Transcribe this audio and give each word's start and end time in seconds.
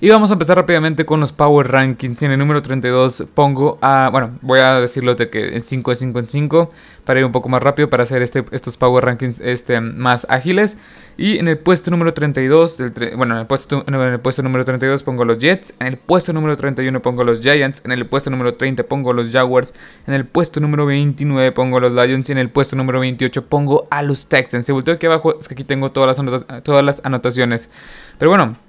Y 0.00 0.10
vamos 0.10 0.30
a 0.30 0.34
empezar 0.34 0.56
rápidamente 0.56 1.04
con 1.04 1.18
los 1.18 1.32
Power 1.32 1.72
Rankings. 1.72 2.22
En 2.22 2.30
el 2.30 2.38
número 2.38 2.62
32 2.62 3.24
pongo 3.34 3.78
a. 3.82 4.08
Bueno, 4.12 4.38
voy 4.42 4.60
a 4.60 4.74
decirlo 4.74 5.16
de 5.16 5.28
que 5.28 5.56
en 5.56 5.64
5 5.64 5.90
es 5.90 5.98
5 5.98 6.20
en 6.20 6.28
5 6.28 6.70
para 7.04 7.18
ir 7.18 7.26
un 7.26 7.32
poco 7.32 7.48
más 7.48 7.60
rápido 7.60 7.90
para 7.90 8.04
hacer 8.04 8.22
este, 8.22 8.44
estos 8.52 8.76
Power 8.76 9.04
Rankings 9.04 9.40
este, 9.40 9.80
más 9.80 10.24
ágiles. 10.30 10.78
Y 11.16 11.38
en 11.38 11.48
el 11.48 11.58
puesto 11.58 11.90
número 11.90 12.14
32, 12.14 12.76
bueno, 13.16 13.34
en 13.34 13.40
el, 13.40 13.46
puesto, 13.48 13.82
en 13.88 13.94
el 13.94 14.20
puesto 14.20 14.40
número 14.44 14.64
32 14.64 15.02
pongo 15.02 15.24
los 15.24 15.38
Jets. 15.38 15.74
En 15.80 15.88
el 15.88 15.96
puesto 15.96 16.32
número 16.32 16.56
31 16.56 17.02
pongo 17.02 17.24
los 17.24 17.40
Giants. 17.40 17.82
En 17.84 17.90
el 17.90 18.06
puesto 18.06 18.30
número 18.30 18.54
30 18.54 18.84
pongo 18.84 19.12
los 19.12 19.32
Jaguars. 19.32 19.74
En 20.06 20.14
el 20.14 20.26
puesto 20.26 20.60
número 20.60 20.86
29 20.86 21.50
pongo 21.50 21.80
los 21.80 21.92
Lions. 21.92 22.28
Y 22.28 22.32
en 22.32 22.38
el 22.38 22.50
puesto 22.50 22.76
número 22.76 23.00
28 23.00 23.46
pongo 23.46 23.88
a 23.90 24.02
los 24.02 24.28
Texans. 24.28 24.64
Se 24.64 24.70
volteó 24.70 24.94
aquí 24.94 25.06
abajo, 25.06 25.36
es 25.36 25.48
que 25.48 25.54
aquí 25.54 25.64
tengo 25.64 25.90
todas 25.90 26.16
las, 26.16 26.46
todas 26.62 26.84
las 26.84 27.00
anotaciones. 27.04 27.68
Pero 28.16 28.30
bueno. 28.30 28.67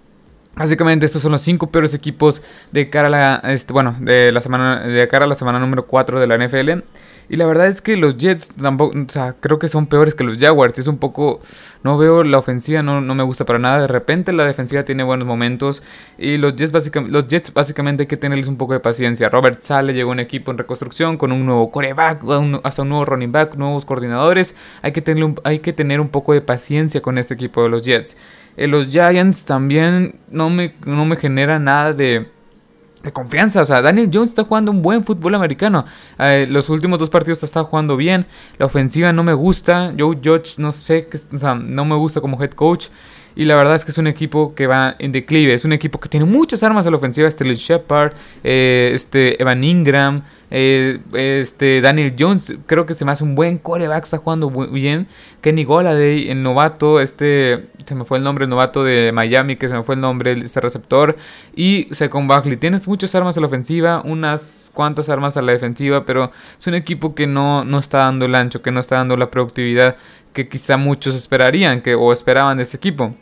Básicamente 0.55 1.05
estos 1.05 1.21
son 1.21 1.31
los 1.31 1.41
cinco 1.41 1.67
peores 1.67 1.93
equipos 1.93 2.41
de 2.71 2.89
cara 2.89 3.07
a 3.07 3.11
la, 3.11 3.53
este, 3.53 3.71
bueno, 3.71 3.95
de 3.99 4.31
la 4.31 4.41
semana, 4.41 4.81
de 4.81 5.07
cara 5.07 5.25
a 5.25 5.27
la 5.27 5.35
semana 5.35 5.59
número 5.59 5.85
4 5.85 6.19
de 6.19 6.27
la 6.27 6.37
NFL. 6.37 6.83
Y 7.29 7.35
la 7.35 7.45
verdad 7.45 7.67
es 7.67 7.81
que 7.81 7.95
los 7.95 8.17
Jets 8.17 8.49
tampoco, 8.59 8.97
o 8.97 9.09
sea, 9.09 9.35
creo 9.39 9.59
que 9.59 9.67
son 9.67 9.85
peores 9.85 10.15
que 10.15 10.23
los 10.23 10.39
Jaguars. 10.39 10.77
Es 10.79 10.87
un 10.87 10.97
poco, 10.97 11.41
no 11.83 11.97
veo 11.97 12.23
la 12.23 12.39
ofensiva, 12.39 12.81
no, 12.81 13.01
no 13.01 13.13
me 13.13 13.23
gusta 13.23 13.45
para 13.45 13.59
nada. 13.59 13.81
De 13.81 13.87
repente 13.87 14.33
la 14.33 14.45
defensiva 14.45 14.83
tiene 14.83 15.03
buenos 15.03 15.27
momentos. 15.27 15.83
Y 16.17 16.37
los 16.37 16.55
Jets, 16.55 16.71
básicamente, 16.71 17.13
los 17.13 17.27
Jets 17.27 17.53
básicamente 17.53 18.03
hay 18.03 18.07
que 18.07 18.17
tenerles 18.17 18.47
un 18.47 18.57
poco 18.57 18.73
de 18.73 18.79
paciencia. 18.79 19.29
Robert 19.29 19.61
Sale 19.61 19.93
llegó 19.93 20.09
a 20.09 20.13
un 20.13 20.19
equipo 20.19 20.51
en 20.51 20.57
reconstrucción 20.57 21.17
con 21.17 21.31
un 21.31 21.45
nuevo 21.45 21.69
coreback, 21.69 22.23
hasta 22.63 22.81
un 22.81 22.89
nuevo 22.89 23.05
running 23.05 23.31
back, 23.31 23.55
nuevos 23.55 23.85
coordinadores. 23.85 24.55
Hay 24.81 24.91
que, 24.91 25.01
tener 25.01 25.35
hay 25.43 25.59
que 25.59 25.71
tener 25.71 26.01
un 26.01 26.09
poco 26.09 26.33
de 26.33 26.41
paciencia 26.41 27.01
con 27.01 27.19
este 27.19 27.35
equipo 27.35 27.61
de 27.61 27.69
los 27.69 27.83
Jets. 27.83 28.17
Eh, 28.57 28.67
los 28.67 28.89
Giants 28.89 29.45
también 29.45 30.15
no 30.29 30.49
me, 30.49 30.73
no 30.85 31.05
me 31.05 31.15
genera 31.15 31.59
nada 31.59 31.93
de 31.93 32.27
de 33.03 33.11
confianza. 33.11 33.61
O 33.61 33.65
sea, 33.65 33.81
Daniel 33.81 34.09
Jones 34.13 34.29
está 34.29 34.43
jugando 34.43 34.71
un 34.71 34.81
buen 34.81 35.03
fútbol 35.03 35.35
americano. 35.35 35.85
Eh, 36.17 36.47
los 36.49 36.69
últimos 36.69 36.99
dos 36.99 37.09
partidos 37.09 37.43
está 37.43 37.63
jugando 37.63 37.97
bien. 37.97 38.25
La 38.57 38.65
ofensiva 38.65 39.13
no 39.13 39.23
me 39.23 39.33
gusta. 39.33 39.93
Joe 39.97 40.17
Judge 40.23 40.55
no 40.57 40.71
sé, 40.71 41.07
qué, 41.07 41.19
o 41.33 41.37
sea, 41.37 41.55
no 41.55 41.85
me 41.85 41.95
gusta 41.95 42.21
como 42.21 42.41
head 42.41 42.51
coach. 42.51 42.87
Y 43.35 43.45
la 43.45 43.55
verdad 43.55 43.75
es 43.75 43.85
que 43.85 43.91
es 43.91 43.97
un 43.97 44.07
equipo 44.07 44.53
que 44.53 44.67
va 44.67 44.95
en 44.99 45.11
declive. 45.11 45.53
Es 45.53 45.63
un 45.63 45.71
equipo 45.71 45.99
que 45.99 46.09
tiene 46.09 46.25
muchas 46.25 46.61
armas 46.63 46.85
a 46.85 46.91
la 46.91 46.97
ofensiva. 46.97 47.29
Sterling 47.29 47.55
Shepard, 47.55 48.13
eh, 48.43 48.91
este, 48.93 49.41
Evan 49.41 49.63
Ingram. 49.63 50.23
Eh, 50.51 50.99
este 51.13 51.81
Daniel 51.81 52.15
Jones 52.17 52.53
creo 52.65 52.85
que 52.85 52.95
se 52.95 53.05
me 53.05 53.11
hace 53.11 53.23
un 53.23 53.35
buen 53.35 53.57
coreback, 53.57 54.03
está 54.03 54.17
jugando 54.17 54.49
bien. 54.49 55.07
Kenny 55.41 55.63
Goladay, 55.63 56.29
el 56.29 56.43
novato, 56.43 56.99
este 56.99 57.69
se 57.85 57.95
me 57.95 58.05
fue 58.05 58.17
el 58.19 58.23
nombre, 58.23 58.43
el 58.43 58.49
novato 58.49 58.83
de 58.83 59.11
Miami, 59.11 59.55
que 59.55 59.67
se 59.67 59.73
me 59.73 59.83
fue 59.83 59.95
el 59.95 60.01
nombre, 60.01 60.33
este 60.33 60.61
receptor. 60.61 61.15
Y 61.55 61.87
Second 61.91 62.31
Buckley, 62.31 62.57
tienes 62.57 62.87
muchas 62.87 63.13
armas 63.15 63.37
a 63.37 63.41
la 63.41 63.47
ofensiva, 63.47 64.01
unas 64.05 64.71
cuantas 64.73 65.09
armas 65.09 65.37
a 65.37 65.41
la 65.41 65.51
defensiva, 65.51 66.05
pero 66.05 66.31
es 66.57 66.67
un 66.67 66.75
equipo 66.75 67.15
que 67.15 67.27
no, 67.27 67.63
no 67.63 67.79
está 67.79 67.99
dando 67.99 68.25
el 68.25 68.35
ancho, 68.35 68.61
que 68.61 68.71
no 68.71 68.79
está 68.79 68.95
dando 68.95 69.17
la 69.17 69.31
productividad 69.31 69.95
que 70.33 70.47
quizá 70.47 70.77
muchos 70.77 71.15
esperarían 71.15 71.81
que, 71.81 71.95
o 71.95 72.13
esperaban 72.13 72.57
de 72.57 72.63
este 72.63 72.77
equipo. 72.77 73.15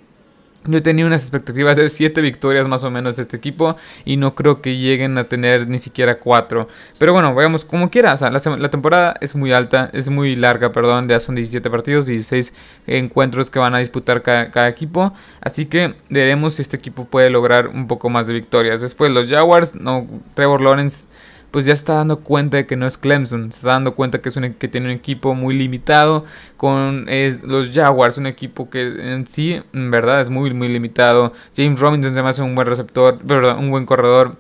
Yo 0.66 0.84
tenía 0.84 1.06
unas 1.06 1.22
expectativas 1.22 1.78
de 1.78 1.90
7 1.90 2.20
victorias 2.22 2.68
más 2.68 2.84
o 2.84 2.92
menos 2.92 3.16
de 3.16 3.22
este 3.22 3.38
equipo 3.38 3.78
y 4.04 4.18
no 4.18 4.36
creo 4.36 4.62
que 4.62 4.78
lleguen 4.78 5.18
a 5.18 5.24
tener 5.26 5.68
ni 5.68 5.80
siquiera 5.80 6.20
4. 6.20 6.68
Pero 6.98 7.14
bueno, 7.14 7.34
veamos 7.34 7.64
como 7.64 7.90
quiera. 7.90 8.14
O 8.14 8.18
sea, 8.18 8.30
la, 8.30 8.70
temporada 8.70 9.16
es 9.22 9.34
muy 9.36 9.54
alta, 9.54 9.90
es 9.94 10.10
muy 10.10 10.36
larga, 10.36 10.72
perdón. 10.72 11.08
Ya 11.08 11.20
son 11.20 11.36
17 11.36 11.70
partidos, 11.70 12.06
16 12.08 12.54
encuentros 12.88 13.50
que 13.50 13.60
van 13.60 13.76
a 13.76 13.80
disputar 13.80 14.22
cada, 14.22 14.52
cada 14.52 14.68
equipo. 14.68 15.14
Así 15.42 15.68
que 15.68 15.96
veremos 16.10 16.56
si 16.56 16.62
este 16.62 16.76
equipo 16.76 17.06
puede 17.06 17.30
lograr 17.30 17.68
un 17.68 17.88
poco 17.88 18.10
más 18.10 18.28
de 18.28 18.34
victorias. 18.34 18.82
Después 18.82 19.12
los 19.12 19.30
Jaguars, 19.30 19.74
no, 19.76 20.06
Trevor 20.34 20.62
Lawrence 20.62 21.08
pues 21.52 21.66
ya 21.66 21.74
está 21.74 21.94
dando 21.94 22.20
cuenta 22.20 22.58
de 22.58 22.66
que 22.66 22.76
no 22.76 22.86
es 22.86 22.98
Clemson, 22.98 23.52
se 23.52 23.60
está 23.60 23.72
dando 23.72 23.96
cuenta 23.96 24.20
que, 24.20 24.30
es 24.30 24.36
un, 24.36 24.54
que 24.54 24.68
tiene 24.68 24.88
un 24.88 24.94
equipo 24.94 25.34
muy 25.34 25.56
limitado 25.56 26.26
con 26.58 27.08
los 27.44 27.72
Jaguars, 27.72 28.18
un 28.18 28.28
equipo 28.28 28.70
que 28.70 29.14
en 29.14 29.28
sí, 29.28 29.62
en 29.74 29.92
verdad, 29.92 30.22
es 30.22 30.30
muy, 30.30 30.54
muy 30.54 30.68
limitado. 30.68 31.34
James 31.56 31.80
Robinson 31.80 32.14
se 32.14 32.22
me 32.22 32.30
hace 32.30 32.42
un 32.42 32.56
buen 32.56 32.68
receptor, 32.68 33.20
un 33.58 33.72
buen 33.72 33.86
corredor. 33.86 34.38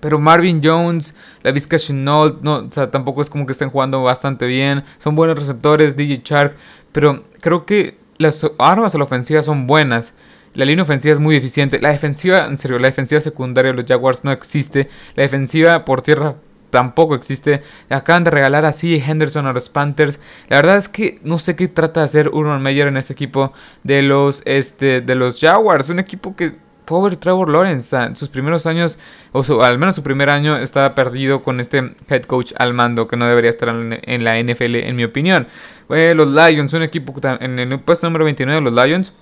Pero 0.00 0.18
Marvin 0.18 0.60
Jones, 0.64 1.14
la 1.44 1.52
Vizca 1.52 1.78
Chenault, 1.78 2.42
no, 2.42 2.68
tampoco 2.68 3.22
es 3.22 3.30
como 3.30 3.46
que 3.46 3.52
estén 3.52 3.70
jugando 3.70 4.02
bastante 4.02 4.46
bien. 4.46 4.82
Son 4.98 5.14
buenos 5.14 5.38
receptores, 5.38 5.96
DJ 5.96 6.22
Shark. 6.24 6.56
Pero 6.90 7.22
creo 7.40 7.64
que 7.66 7.98
las 8.18 8.44
armas 8.58 8.96
a 8.96 8.98
la 8.98 9.04
ofensiva 9.04 9.44
son 9.44 9.68
buenas. 9.68 10.14
La 10.54 10.66
línea 10.66 10.82
ofensiva 10.82 11.14
es 11.14 11.20
muy 11.20 11.36
eficiente. 11.36 11.80
La 11.80 11.90
defensiva, 11.90 12.46
en 12.46 12.58
serio, 12.58 12.78
la 12.78 12.88
defensiva 12.88 13.20
secundaria 13.20 13.70
de 13.70 13.76
los 13.76 13.86
Jaguars 13.86 14.22
no 14.22 14.32
existe. 14.32 14.88
La 15.14 15.22
defensiva 15.22 15.84
por 15.84 16.02
tierra 16.02 16.36
tampoco 16.70 17.14
existe. 17.14 17.62
Acaban 17.88 18.24
de 18.24 18.30
regalar 18.30 18.64
así 18.66 19.02
Henderson 19.04 19.46
a 19.46 19.52
los 19.52 19.68
Panthers. 19.68 20.20
La 20.48 20.56
verdad 20.56 20.76
es 20.76 20.88
que 20.88 21.20
no 21.22 21.38
sé 21.38 21.56
qué 21.56 21.68
trata 21.68 22.00
de 22.00 22.04
hacer 22.06 22.28
Urban 22.28 22.60
Meyer 22.60 22.88
en 22.88 22.96
este 22.98 23.12
equipo 23.12 23.52
de 23.82 24.02
los, 24.02 24.42
este, 24.44 25.00
de 25.00 25.14
los 25.14 25.40
Jaguars. 25.40 25.88
Un 25.88 26.00
equipo 26.00 26.36
que 26.36 26.56
pobre 26.84 27.16
Trevor 27.16 27.48
Lawrence, 27.48 27.96
en 27.96 28.16
sus 28.16 28.28
primeros 28.28 28.66
años, 28.66 28.98
o 29.32 29.62
al 29.62 29.78
menos 29.78 29.96
su 29.96 30.02
primer 30.02 30.28
año, 30.28 30.58
estaba 30.58 30.94
perdido 30.94 31.40
con 31.40 31.60
este 31.60 31.94
head 32.10 32.24
coach 32.24 32.52
al 32.58 32.74
mando, 32.74 33.08
que 33.08 33.16
no 33.16 33.26
debería 33.26 33.50
estar 33.50 33.70
en, 33.70 34.24
la 34.24 34.42
NFL, 34.42 34.74
en 34.76 34.96
mi 34.96 35.04
opinión. 35.04 35.46
Eh, 35.88 36.12
los 36.14 36.28
Lions, 36.28 36.72
un 36.74 36.82
equipo 36.82 37.14
en 37.40 37.58
el 37.58 37.80
puesto 37.80 38.06
número 38.06 38.24
29 38.24 38.60
de 38.60 38.70
los 38.70 38.84
Lions 38.84 39.14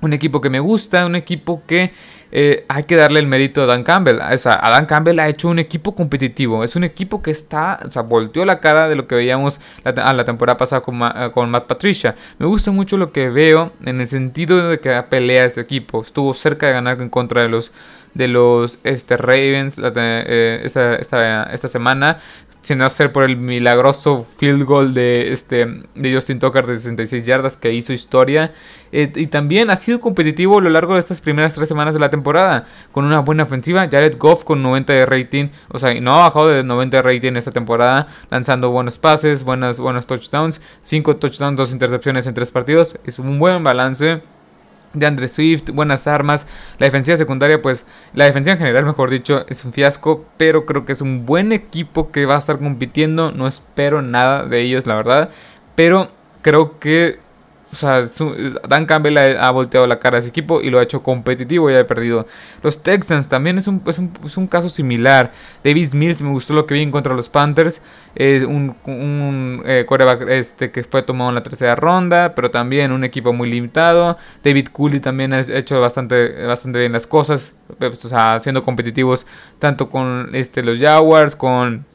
un 0.00 0.12
equipo 0.12 0.40
que 0.40 0.50
me 0.50 0.60
gusta, 0.60 1.06
un 1.06 1.16
equipo 1.16 1.62
que 1.66 1.92
eh, 2.36 2.64
hay 2.68 2.82
que 2.82 2.96
darle 2.96 3.20
el 3.20 3.28
mérito 3.28 3.62
a 3.62 3.66
Dan 3.66 3.84
Campbell. 3.84 4.18
O 4.18 4.38
sea, 4.38 4.58
a 4.60 4.70
Dan 4.70 4.86
Campbell 4.86 5.20
ha 5.20 5.28
hecho 5.28 5.48
un 5.48 5.60
equipo 5.60 5.94
competitivo. 5.94 6.64
Es 6.64 6.74
un 6.74 6.82
equipo 6.82 7.22
que 7.22 7.30
está, 7.30 7.78
o 7.86 7.90
sea, 7.90 8.02
volteó 8.02 8.44
la 8.44 8.58
cara 8.58 8.88
de 8.88 8.96
lo 8.96 9.06
que 9.06 9.14
veíamos 9.14 9.60
a 9.84 10.12
la 10.12 10.24
temporada 10.24 10.56
pasada 10.56 10.82
con, 10.82 11.00
con, 11.32 11.48
Matt 11.48 11.66
Patricia. 11.66 12.16
Me 12.38 12.46
gusta 12.46 12.72
mucho 12.72 12.96
lo 12.96 13.12
que 13.12 13.30
veo 13.30 13.72
en 13.84 14.00
el 14.00 14.06
sentido 14.08 14.68
de 14.68 14.80
que 14.80 15.00
pelea 15.08 15.44
este 15.44 15.60
equipo. 15.60 16.02
Estuvo 16.02 16.34
cerca 16.34 16.66
de 16.66 16.72
ganar 16.72 17.00
en 17.00 17.08
contra 17.08 17.42
de 17.42 17.48
los 17.48 17.72
de 18.14 18.28
los 18.28 18.78
este, 18.84 19.16
Ravens 19.16 19.78
eh, 19.78 20.60
esta, 20.64 20.94
esta, 20.96 21.42
esta, 21.44 21.68
semana 21.68 22.18
sin 22.64 22.90
ser 22.90 23.12
por 23.12 23.24
el 23.24 23.36
milagroso 23.36 24.26
field 24.38 24.64
goal 24.64 24.94
de, 24.94 25.34
este, 25.34 25.82
de 25.94 26.14
Justin 26.14 26.38
Tucker 26.38 26.66
de 26.66 26.76
66 26.76 27.26
yardas 27.26 27.58
que 27.58 27.74
hizo 27.74 27.92
historia. 27.92 28.52
Eh, 28.90 29.12
y 29.16 29.26
también 29.26 29.68
ha 29.68 29.76
sido 29.76 30.00
competitivo 30.00 30.58
a 30.58 30.62
lo 30.62 30.70
largo 30.70 30.94
de 30.94 31.00
estas 31.00 31.20
primeras 31.20 31.52
tres 31.52 31.68
semanas 31.68 31.92
de 31.92 32.00
la 32.00 32.08
temporada, 32.08 32.64
con 32.90 33.04
una 33.04 33.20
buena 33.20 33.42
ofensiva. 33.42 33.86
Jared 33.90 34.16
Goff 34.16 34.44
con 34.44 34.62
90 34.62 34.94
de 34.94 35.04
rating, 35.04 35.48
o 35.68 35.78
sea, 35.78 35.92
no 36.00 36.14
ha 36.14 36.20
bajado 36.20 36.48
de 36.48 36.64
90 36.64 36.96
de 36.96 37.02
rating 37.02 37.32
esta 37.36 37.50
temporada, 37.50 38.06
lanzando 38.30 38.70
buenos 38.70 38.98
pases, 38.98 39.44
buenas, 39.44 39.78
buenos 39.78 40.06
touchdowns, 40.06 40.62
5 40.80 41.16
touchdowns, 41.16 41.58
2 41.58 41.72
intercepciones 41.72 42.26
en 42.26 42.32
3 42.32 42.50
partidos. 42.50 42.96
Es 43.04 43.18
un 43.18 43.38
buen 43.38 43.62
balance 43.62 44.22
de 44.94 45.06
Andre 45.06 45.28
Swift, 45.28 45.70
buenas 45.72 46.06
armas. 46.06 46.46
La 46.78 46.86
defensiva 46.86 47.16
secundaria, 47.16 47.60
pues 47.60 47.84
la 48.14 48.24
defensiva 48.24 48.54
en 48.54 48.58
general, 48.58 48.84
mejor 48.84 49.10
dicho, 49.10 49.44
es 49.48 49.64
un 49.64 49.72
fiasco, 49.72 50.24
pero 50.36 50.64
creo 50.64 50.84
que 50.84 50.92
es 50.92 51.00
un 51.00 51.26
buen 51.26 51.52
equipo 51.52 52.10
que 52.10 52.26
va 52.26 52.36
a 52.36 52.38
estar 52.38 52.58
compitiendo. 52.58 53.32
No 53.32 53.46
espero 53.46 54.02
nada 54.02 54.44
de 54.44 54.62
ellos, 54.62 54.86
la 54.86 54.94
verdad, 54.94 55.30
pero 55.74 56.08
creo 56.42 56.78
que 56.78 57.18
o 57.74 57.76
sea, 57.76 58.06
Dan 58.68 58.86
Campbell 58.86 59.18
ha, 59.18 59.50
volteado 59.50 59.84
la 59.88 59.98
cara 59.98 60.16
a 60.16 60.20
ese 60.20 60.28
equipo 60.28 60.60
y 60.62 60.70
lo 60.70 60.78
ha 60.78 60.82
hecho 60.84 61.02
competitivo 61.02 61.68
y 61.70 61.74
ha 61.74 61.84
perdido. 61.84 62.24
Los 62.62 62.84
Texans 62.84 63.28
también 63.28 63.58
es 63.58 63.66
un, 63.66 63.82
es 63.84 64.36
un, 64.36 64.46
caso 64.46 64.68
similar. 64.68 65.32
David 65.64 65.92
Mills 65.94 66.22
me 66.22 66.30
gustó 66.30 66.54
lo 66.54 66.66
que 66.66 66.74
vi 66.74 66.82
en 66.82 66.92
contra 66.92 67.14
los 67.14 67.28
Panthers. 67.28 67.82
Es 68.14 68.44
un, 68.44 68.76
un 68.84 69.62
eh, 69.66 69.84
este, 70.28 70.70
que 70.70 70.84
fue 70.84 71.02
tomado 71.02 71.30
en 71.30 71.34
la 71.34 71.42
tercera 71.42 71.74
ronda, 71.74 72.36
pero 72.36 72.52
también 72.52 72.92
un 72.92 73.02
equipo 73.02 73.32
muy 73.32 73.50
limitado. 73.50 74.16
David 74.44 74.68
Cooley 74.72 75.00
también 75.00 75.32
ha 75.32 75.40
hecho 75.40 75.80
bastante, 75.80 76.44
bastante 76.46 76.78
bien 76.78 76.92
las 76.92 77.08
cosas, 77.08 77.54
o 77.80 78.08
sea, 78.08 78.38
siendo 78.40 78.62
competitivos 78.62 79.26
tanto 79.58 79.88
con 79.88 80.30
este, 80.32 80.62
los 80.62 80.78
Jaguars, 80.78 81.34
con 81.34 81.86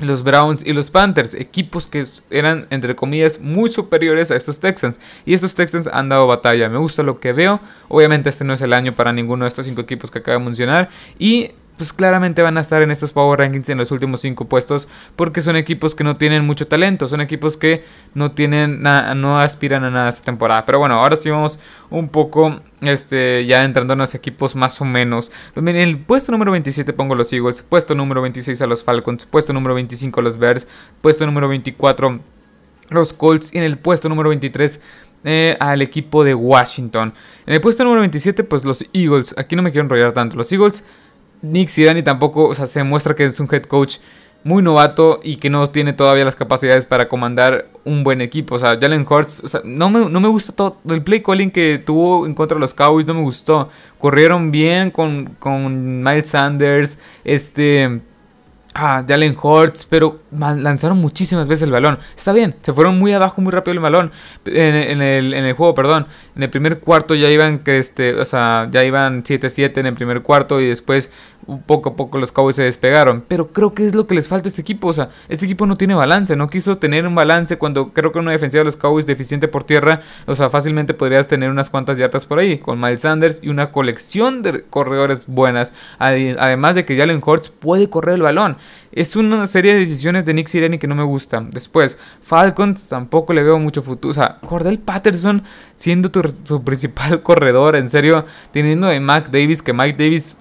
los 0.00 0.22
Browns 0.22 0.64
y 0.64 0.72
los 0.72 0.90
Panthers, 0.90 1.34
equipos 1.34 1.86
que 1.86 2.04
eran, 2.30 2.66
entre 2.70 2.96
comillas, 2.96 3.40
muy 3.40 3.70
superiores 3.70 4.30
a 4.30 4.36
estos 4.36 4.60
Texans. 4.60 4.98
Y 5.24 5.34
estos 5.34 5.54
Texans 5.54 5.88
han 5.92 6.08
dado 6.08 6.26
batalla. 6.26 6.68
Me 6.68 6.78
gusta 6.78 7.02
lo 7.02 7.20
que 7.20 7.32
veo. 7.32 7.60
Obviamente 7.88 8.28
este 8.28 8.44
no 8.44 8.54
es 8.54 8.60
el 8.60 8.72
año 8.72 8.92
para 8.92 9.12
ninguno 9.12 9.44
de 9.44 9.48
estos 9.48 9.66
cinco 9.66 9.82
equipos 9.82 10.10
que 10.10 10.20
acabo 10.20 10.38
de 10.38 10.44
mencionar. 10.44 10.90
Y 11.18 11.52
pues 11.80 11.94
claramente 11.94 12.42
van 12.42 12.58
a 12.58 12.60
estar 12.60 12.82
en 12.82 12.90
estos 12.90 13.14
Power 13.14 13.38
Rankings 13.38 13.70
en 13.70 13.78
los 13.78 13.90
últimos 13.90 14.20
cinco 14.20 14.44
puestos 14.44 14.86
porque 15.16 15.40
son 15.40 15.56
equipos 15.56 15.94
que 15.94 16.04
no 16.04 16.14
tienen 16.14 16.44
mucho 16.44 16.66
talento, 16.66 17.08
son 17.08 17.22
equipos 17.22 17.56
que 17.56 17.86
no 18.12 18.32
tienen 18.32 18.82
no 18.82 19.40
aspiran 19.40 19.84
a 19.84 19.90
nada 19.90 20.10
esta 20.10 20.22
temporada. 20.22 20.66
Pero 20.66 20.78
bueno, 20.78 20.96
ahora 20.96 21.16
sí 21.16 21.30
vamos 21.30 21.58
un 21.88 22.10
poco 22.10 22.60
este 22.82 23.46
ya 23.46 23.64
entrando 23.64 23.94
en 23.94 24.00
los 24.00 24.14
equipos 24.14 24.54
más 24.56 24.78
o 24.82 24.84
menos. 24.84 25.32
En 25.56 25.68
el 25.68 25.96
puesto 25.96 26.32
número 26.32 26.52
27 26.52 26.92
pongo 26.92 27.14
los 27.14 27.32
Eagles, 27.32 27.62
puesto 27.66 27.94
número 27.94 28.20
26 28.20 28.60
a 28.60 28.66
los 28.66 28.84
Falcons, 28.84 29.24
puesto 29.24 29.54
número 29.54 29.74
25 29.74 30.20
a 30.20 30.22
los 30.22 30.36
Bears, 30.36 30.68
puesto 31.00 31.24
número 31.24 31.48
24 31.48 32.20
los 32.90 33.14
Colts 33.14 33.54
y 33.54 33.56
en 33.56 33.64
el 33.64 33.78
puesto 33.78 34.10
número 34.10 34.28
23 34.28 34.80
eh, 35.22 35.56
al 35.60 35.82
equipo 35.82 36.24
de 36.24 36.34
Washington. 36.34 37.12
En 37.46 37.54
el 37.54 37.60
puesto 37.60 37.84
número 37.84 38.00
27, 38.00 38.42
pues 38.44 38.64
los 38.64 38.84
Eagles. 38.92 39.34
Aquí 39.36 39.54
no 39.54 39.62
me 39.62 39.70
quiero 39.70 39.84
enrollar 39.84 40.12
tanto. 40.12 40.36
Los 40.36 40.50
Eagles, 40.50 40.82
Nick 41.42 41.68
Sirianni 41.68 42.02
tampoco, 42.02 42.48
o 42.48 42.54
sea, 42.54 42.66
se 42.66 42.82
muestra 42.82 43.14
que 43.14 43.24
es 43.24 43.40
un 43.40 43.48
head 43.50 43.62
coach 43.62 43.98
muy 44.42 44.62
novato 44.62 45.20
y 45.22 45.36
que 45.36 45.50
no 45.50 45.66
tiene 45.68 45.92
todavía 45.92 46.24
las 46.24 46.34
capacidades 46.34 46.86
para 46.86 47.08
comandar 47.08 47.66
un 47.84 48.04
buen 48.04 48.20
equipo. 48.20 48.54
O 48.54 48.58
sea, 48.58 48.78
Jalen 48.80 49.06
Hurts, 49.08 49.44
o 49.44 49.48
sea, 49.48 49.60
no 49.64 49.90
me, 49.90 50.08
no 50.08 50.20
me 50.20 50.28
gusta 50.28 50.52
todo. 50.52 50.78
El 50.88 51.02
play 51.02 51.22
calling 51.22 51.50
que 51.50 51.78
tuvo 51.78 52.26
en 52.26 52.34
contra 52.34 52.56
de 52.56 52.60
los 52.60 52.74
Cowboys 52.74 53.06
no 53.06 53.14
me 53.14 53.22
gustó. 53.22 53.68
Corrieron 53.98 54.50
bien 54.50 54.90
con, 54.90 55.36
con 55.38 56.02
Miles 56.02 56.30
Sanders, 56.30 56.98
este 57.24 58.00
ah, 58.74 59.04
Jalen 59.06 59.36
Hurts, 59.40 59.86
pero 59.88 60.20
lanzaron 60.30 60.98
muchísimas 60.98 61.48
veces 61.48 61.64
el 61.64 61.72
balón. 61.72 61.98
Está 62.16 62.32
bien, 62.32 62.54
se 62.60 62.72
fueron 62.72 62.98
muy 62.98 63.12
abajo 63.12 63.40
muy 63.40 63.52
rápido 63.52 63.72
el 63.72 63.80
balón 63.80 64.12
en, 64.44 65.02
el, 65.02 65.52
juego, 65.54 65.74
perdón. 65.74 66.06
En 66.36 66.42
el 66.42 66.50
primer 66.50 66.80
cuarto 66.80 67.14
ya 67.14 67.28
iban 67.28 67.60
que 67.60 67.78
este, 67.78 68.14
o 68.14 68.24
sea, 68.24 68.68
ya 68.70 68.84
iban 68.84 69.24
7-7 69.24 69.78
en 69.78 69.86
el 69.86 69.94
primer 69.94 70.22
cuarto 70.22 70.60
y 70.60 70.66
después 70.66 71.10
poco 71.66 71.90
a 71.90 71.96
poco 71.96 72.18
los 72.18 72.32
Cowboys 72.32 72.56
se 72.56 72.62
despegaron. 72.62 73.24
Pero 73.26 73.48
creo 73.48 73.74
que 73.74 73.86
es 73.86 73.94
lo 73.94 74.06
que 74.06 74.14
les 74.14 74.28
falta 74.28 74.48
a 74.48 74.50
este 74.50 74.60
equipo. 74.60 74.88
O 74.88 74.92
sea, 74.92 75.10
este 75.28 75.46
equipo 75.46 75.66
no 75.66 75.76
tiene 75.76 75.94
balance. 75.94 76.36
No 76.36 76.48
quiso 76.48 76.78
tener 76.78 77.06
un 77.06 77.14
balance 77.14 77.58
cuando 77.58 77.92
creo 77.92 78.12
que 78.12 78.18
una 78.18 78.32
defensiva 78.32 78.60
de 78.60 78.66
los 78.66 78.76
Cowboys 78.76 79.06
deficiente 79.06 79.48
por 79.48 79.64
tierra. 79.64 80.00
O 80.26 80.34
sea, 80.34 80.50
fácilmente 80.50 80.94
podrías 80.94 81.28
tener 81.28 81.50
unas 81.50 81.70
cuantas 81.70 81.98
yardas 81.98 82.26
por 82.26 82.38
ahí. 82.38 82.58
Con 82.58 82.80
Miles 82.80 83.02
Sanders 83.02 83.40
y 83.42 83.48
una 83.48 83.72
colección 83.72 84.42
de 84.42 84.62
corredores 84.64 85.26
buenas. 85.26 85.72
Además 85.98 86.74
de 86.74 86.84
que 86.84 86.96
Jalen 86.96 87.22
Hurts 87.24 87.48
puede 87.48 87.88
correr 87.88 88.16
el 88.16 88.22
balón. 88.22 88.56
Es 88.92 89.16
una 89.16 89.46
serie 89.46 89.74
de 89.74 89.80
decisiones 89.80 90.24
de 90.24 90.34
Nick 90.34 90.48
Sirianni 90.48 90.78
que 90.78 90.86
no 90.86 90.94
me 90.94 91.04
gustan. 91.04 91.50
Después, 91.50 91.98
Falcons 92.22 92.88
tampoco 92.88 93.32
le 93.32 93.42
veo 93.42 93.58
mucho 93.58 93.82
futuro. 93.82 94.10
O 94.10 94.14
sea, 94.14 94.38
Jordel 94.42 94.78
Patterson 94.78 95.42
siendo 95.76 96.10
tu 96.10 96.64
principal 96.64 97.22
corredor. 97.24 97.76
En 97.76 97.88
serio, 97.88 98.24
teniendo 98.52 98.88
de 98.88 99.00
Mac 99.00 99.30
Davis, 99.30 99.62
que 99.62 99.72
Mike 99.72 100.02
Davis 100.02 100.36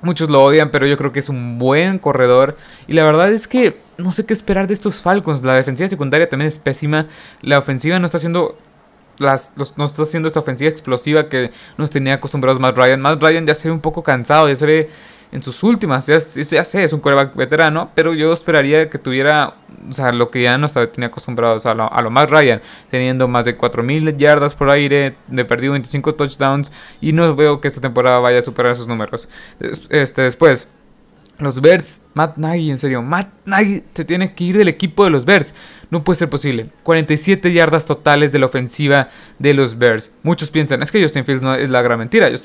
Muchos 0.00 0.30
lo 0.30 0.44
odian, 0.44 0.70
pero 0.70 0.86
yo 0.86 0.96
creo 0.96 1.10
que 1.10 1.18
es 1.18 1.28
un 1.28 1.58
buen 1.58 1.98
corredor. 1.98 2.56
Y 2.86 2.92
la 2.92 3.04
verdad 3.04 3.32
es 3.32 3.48
que 3.48 3.80
no 3.96 4.12
sé 4.12 4.24
qué 4.24 4.32
esperar 4.32 4.68
de 4.68 4.74
estos 4.74 5.02
Falcons. 5.02 5.44
La 5.44 5.54
defensiva 5.54 5.88
secundaria 5.88 6.28
también 6.28 6.46
es 6.46 6.58
pésima. 6.58 7.06
La 7.42 7.58
ofensiva 7.58 7.98
no 7.98 8.06
está 8.06 8.18
haciendo. 8.18 8.56
Las, 9.18 9.52
no 9.76 9.84
está 9.84 10.04
haciendo 10.04 10.28
esta 10.28 10.38
ofensiva 10.38 10.70
explosiva 10.70 11.28
que 11.28 11.50
nos 11.76 11.90
tenía 11.90 12.14
acostumbrados 12.14 12.60
Matt 12.60 12.76
Ryan. 12.76 13.00
Matt 13.00 13.20
Ryan 13.20 13.46
ya 13.46 13.54
se 13.56 13.66
ve 13.66 13.74
un 13.74 13.80
poco 13.80 14.04
cansado, 14.04 14.48
ya 14.48 14.54
se 14.54 14.66
ve 14.66 14.90
en 15.32 15.42
sus 15.42 15.62
últimas. 15.62 16.06
Ya, 16.06 16.20
sé, 16.20 16.84
es 16.84 16.92
un 16.92 17.00
coreback 17.00 17.34
veterano, 17.34 17.90
pero 17.94 18.14
yo 18.14 18.32
esperaría 18.32 18.88
que 18.88 18.98
tuviera, 18.98 19.54
o 19.88 19.92
sea, 19.92 20.12
lo 20.12 20.30
que 20.30 20.42
ya 20.42 20.58
no 20.58 20.66
estaba, 20.66 20.86
tenía 20.86 21.08
acostumbrados 21.08 21.66
a 21.66 21.74
lo, 21.74 21.92
a 21.92 22.02
lo 22.02 22.10
más 22.10 22.30
Ryan, 22.30 22.60
teniendo 22.90 23.28
más 23.28 23.44
de 23.44 23.56
4.000 23.56 24.16
yardas 24.16 24.54
por 24.54 24.70
aire, 24.70 25.16
de 25.26 25.44
perdido 25.44 25.72
25 25.72 26.14
touchdowns, 26.14 26.72
y 27.00 27.12
no 27.12 27.34
veo 27.36 27.60
que 27.60 27.68
esta 27.68 27.80
temporada 27.80 28.18
vaya 28.20 28.38
a 28.38 28.42
superar 28.42 28.72
esos 28.72 28.86
números. 28.86 29.28
Este, 29.90 30.22
después, 30.22 30.68
los 31.38 31.60
Bears, 31.60 32.02
Matt 32.14 32.36
Nagy, 32.36 32.70
en 32.70 32.78
serio, 32.78 33.00
Matt 33.00 33.28
Nagy 33.44 33.84
se 33.94 34.04
tiene 34.04 34.34
que 34.34 34.44
ir 34.44 34.58
del 34.58 34.68
equipo 34.68 35.04
de 35.04 35.10
los 35.10 35.24
Bears. 35.24 35.54
No 35.90 36.04
puede 36.04 36.18
ser 36.18 36.28
posible. 36.28 36.70
47 36.82 37.52
yardas 37.52 37.86
totales 37.86 38.32
de 38.32 38.38
la 38.38 38.46
ofensiva 38.46 39.08
de 39.38 39.54
los 39.54 39.78
Bears. 39.78 40.10
Muchos 40.22 40.50
piensan, 40.50 40.82
es 40.82 40.90
que 40.90 41.02
Justin 41.02 41.24
Fields 41.24 41.42
no 41.42 41.54
es 41.54 41.70
la 41.70 41.80
gran 41.80 41.98
mentira. 41.98 42.28
Yo, 42.28 42.38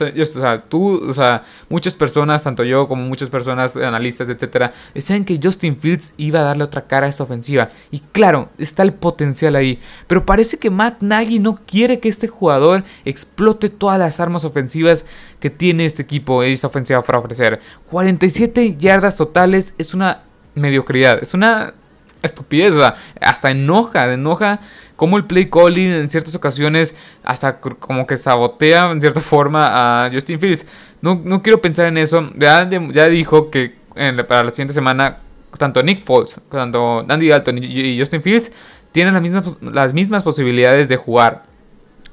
tú, 0.70 1.10
o 1.10 1.14
sea, 1.14 1.44
muchas 1.70 1.96
personas, 1.96 2.44
tanto 2.44 2.64
yo 2.64 2.88
como 2.88 3.04
muchas 3.04 3.30
personas, 3.30 3.76
analistas, 3.76 4.30
etcétera, 4.30 4.72
decían 4.94 5.26
que 5.26 5.40
Justin 5.42 5.78
Fields 5.78 6.14
iba 6.18 6.40
a 6.40 6.44
darle 6.44 6.64
otra 6.64 6.86
cara 6.86 7.08
a 7.08 7.10
esta 7.10 7.24
ofensiva. 7.24 7.70
Y 7.92 8.00
claro, 8.00 8.50
está 8.58 8.84
el 8.84 8.94
potencial 8.94 9.56
ahí. 9.56 9.82
Pero 10.08 10.26
parece 10.26 10.58
que 10.58 10.70
Matt 10.70 11.02
Nagy 11.02 11.40
no 11.40 11.60
quiere 11.66 12.00
que 12.00 12.10
este 12.10 12.28
jugador 12.28 12.84
explote 13.06 13.70
todas 13.70 13.98
las 14.00 14.20
armas 14.20 14.46
ofensivas 14.46 15.06
que 15.40 15.50
tiene 15.50 15.86
este 15.86 16.04
equipo 16.04 16.44
esta 16.44 16.68
ofensiva 16.68 17.02
para 17.02 17.20
ofrecer. 17.20 17.60
47 17.90 18.78
yardas 18.84 19.18
totales 19.18 19.74
es 19.80 19.96
una 19.96 20.22
mediocridad. 20.54 21.18
Es 21.24 21.34
una 21.34 21.74
estupidez, 22.22 22.76
hasta 23.20 23.52
enoja, 23.52 24.14
enoja 24.14 24.60
como 24.96 25.18
el 25.18 25.26
play 25.26 25.50
calling 25.50 25.92
en 25.92 26.10
ciertas 26.10 26.36
ocasiones 26.36 26.96
hasta 27.24 27.60
como 27.60 28.08
que 28.08 28.18
sabotea 28.18 28.92
en 28.92 29.02
cierta 29.02 29.20
forma 29.34 30.06
a 30.06 30.12
Justin 30.12 30.40
Fields. 30.40 30.68
No, 31.02 31.22
no 31.24 31.42
quiero 31.42 31.60
pensar 31.62 31.88
en 31.88 31.98
eso. 31.98 32.30
Ya, 32.36 32.70
ya 32.70 33.08
dijo 33.08 33.50
que 33.50 33.76
para 34.28 34.44
la 34.44 34.52
siguiente 34.52 34.74
semana 34.74 35.18
tanto 35.58 35.84
Nick 35.84 36.04
Foles, 36.04 36.40
tanto 36.50 37.06
Andy 37.08 37.30
Dalton 37.30 37.60
y, 37.62 38.00
Justin 38.00 38.22
Fields 38.22 38.52
tienen 38.92 39.14
las 39.14 39.22
mismas, 39.22 39.58
las 39.62 39.94
mismas 39.94 40.24
posibilidades 40.24 40.88
de 40.88 40.98
jugar. 40.98 41.44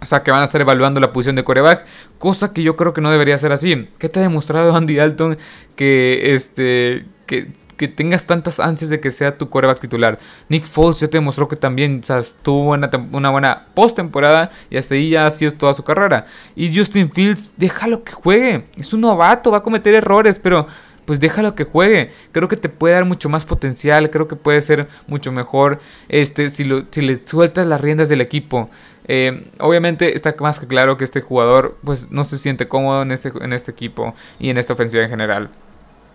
O 0.02 0.06
sea, 0.06 0.22
que 0.22 0.30
van 0.30 0.42
a 0.42 0.44
estar 0.44 0.60
evaluando 0.60 0.98
la 1.00 1.12
posición 1.12 1.36
de 1.36 1.44
coreback, 1.44 1.84
cosa 2.18 2.52
que 2.52 2.62
yo 2.62 2.76
creo 2.76 2.94
que 2.94 3.00
no 3.00 3.10
debería 3.10 3.36
ser 3.38 3.52
así. 3.52 3.88
¿Qué 3.98 4.08
te 4.08 4.20
ha 4.20 4.22
demostrado 4.22 4.74
Andy 4.74 4.96
Dalton 4.96 5.38
que 5.76 6.34
este 6.34 7.06
que 7.26 7.48
que 7.80 7.88
tengas 7.88 8.26
tantas 8.26 8.60
ansias 8.60 8.90
de 8.90 9.00
que 9.00 9.10
sea 9.10 9.38
tu 9.38 9.48
coreback 9.48 9.80
titular. 9.80 10.18
Nick 10.50 10.66
Foles 10.66 11.00
ya 11.00 11.08
te 11.08 11.16
demostró 11.16 11.48
que 11.48 11.56
también 11.56 12.02
tuvo 12.42 12.72
una, 12.72 12.90
una 13.10 13.30
buena 13.30 13.68
postemporada 13.72 14.50
y 14.68 14.76
hasta 14.76 14.96
ahí 14.96 15.08
ya 15.08 15.24
ha 15.24 15.30
sido 15.30 15.52
toda 15.52 15.72
su 15.72 15.82
carrera. 15.82 16.26
Y 16.54 16.76
Justin 16.76 17.08
Fields, 17.08 17.52
déjalo 17.56 18.04
que 18.04 18.12
juegue. 18.12 18.66
Es 18.76 18.92
un 18.92 19.00
novato, 19.00 19.50
va 19.50 19.58
a 19.58 19.62
cometer 19.62 19.94
errores, 19.94 20.38
pero 20.38 20.66
pues 21.06 21.20
déjalo 21.20 21.54
que 21.54 21.64
juegue. 21.64 22.12
Creo 22.32 22.48
que 22.48 22.58
te 22.58 22.68
puede 22.68 22.96
dar 22.96 23.06
mucho 23.06 23.30
más 23.30 23.46
potencial, 23.46 24.10
creo 24.10 24.28
que 24.28 24.36
puede 24.36 24.60
ser 24.60 24.86
mucho 25.06 25.32
mejor 25.32 25.80
este, 26.10 26.50
si, 26.50 26.64
lo, 26.64 26.84
si 26.90 27.00
le 27.00 27.26
sueltas 27.26 27.66
las 27.66 27.80
riendas 27.80 28.10
del 28.10 28.20
equipo. 28.20 28.68
Eh, 29.12 29.50
obviamente 29.58 30.14
está 30.14 30.36
más 30.38 30.60
que 30.60 30.68
claro 30.68 30.96
que 30.96 31.02
este 31.02 31.20
jugador 31.20 31.76
pues 31.82 32.12
no 32.12 32.22
se 32.22 32.38
siente 32.38 32.68
cómodo 32.68 33.02
en 33.02 33.10
este, 33.10 33.32
en 33.40 33.52
este 33.52 33.72
equipo 33.72 34.14
y 34.38 34.50
en 34.50 34.56
esta 34.56 34.74
ofensiva 34.74 35.02
en 35.02 35.10
general. 35.10 35.50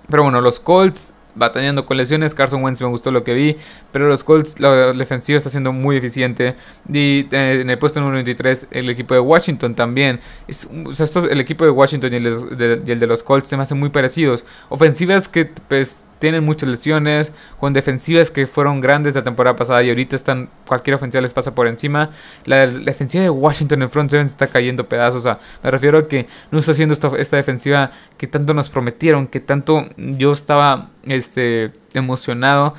Pero 0.07 0.23
bueno, 0.23 0.39
los 0.39 0.61
Colts 0.61 1.11
batallando 1.35 1.85
con 1.85 1.97
lesiones. 1.97 2.33
Carson 2.33 2.63
Wentz 2.63 2.79
me 2.79 2.87
gustó 2.87 3.11
lo 3.11 3.25
que 3.25 3.33
vi. 3.33 3.57
Pero 3.91 4.07
los 4.07 4.23
Colts, 4.23 4.61
la 4.61 4.93
defensiva 4.93 5.37
está 5.37 5.49
siendo 5.49 5.73
muy 5.73 5.97
eficiente. 5.97 6.55
Y 6.91 7.27
eh, 7.31 7.59
en 7.61 7.69
el 7.69 7.77
puesto 7.77 7.99
número 7.99 8.15
23, 8.15 8.67
el 8.71 8.89
equipo 8.89 9.13
de 9.13 9.19
Washington 9.19 9.75
también. 9.75 10.21
Es, 10.47 10.69
o 10.85 10.93
sea, 10.93 11.07
el 11.29 11.41
equipo 11.41 11.65
de 11.65 11.71
Washington 11.71 12.13
y 12.13 12.15
el 12.15 12.23
de, 12.57 12.81
y 12.85 12.91
el 12.91 12.99
de 12.99 13.07
los 13.07 13.23
Colts 13.23 13.49
se 13.49 13.57
me 13.57 13.63
hacen 13.63 13.77
muy 13.77 13.89
parecidos. 13.89 14.45
Ofensivas 14.69 15.27
que 15.27 15.49
pues 15.67 16.05
tienen 16.25 16.43
muchas 16.43 16.67
lesiones, 16.67 17.31
con 17.59 17.71
defensivas 17.71 18.31
que 18.31 18.47
fueron 18.47 18.81
grandes 18.81 19.13
la 19.13 19.23
temporada 19.23 19.55
pasada 19.55 19.83
y 19.83 19.89
ahorita 19.89 20.15
están, 20.15 20.49
cualquier 20.65 20.95
ofensiva 20.95 21.21
les 21.21 21.35
pasa 21.35 21.53
por 21.53 21.67
encima. 21.67 22.09
La, 22.45 22.65
defensiva 22.65 23.23
de 23.23 23.29
Washington 23.29 23.83
en 23.83 23.91
front 23.91 24.09
seven 24.09 24.25
está 24.25 24.47
cayendo 24.47 24.89
pedazos, 24.89 25.19
o 25.19 25.21
sea, 25.21 25.39
me 25.61 25.69
refiero 25.69 25.99
a 25.99 26.07
que 26.07 26.25
no 26.49 26.57
está 26.57 26.71
haciendo 26.71 26.95
esta, 26.95 27.37
defensiva 27.37 27.91
que 28.17 28.25
tanto 28.25 28.55
nos 28.55 28.69
prometieron, 28.69 29.27
que 29.27 29.39
tanto 29.39 29.85
yo 29.97 30.31
estaba 30.31 30.89
este, 31.03 31.71
emocionado. 31.93 32.73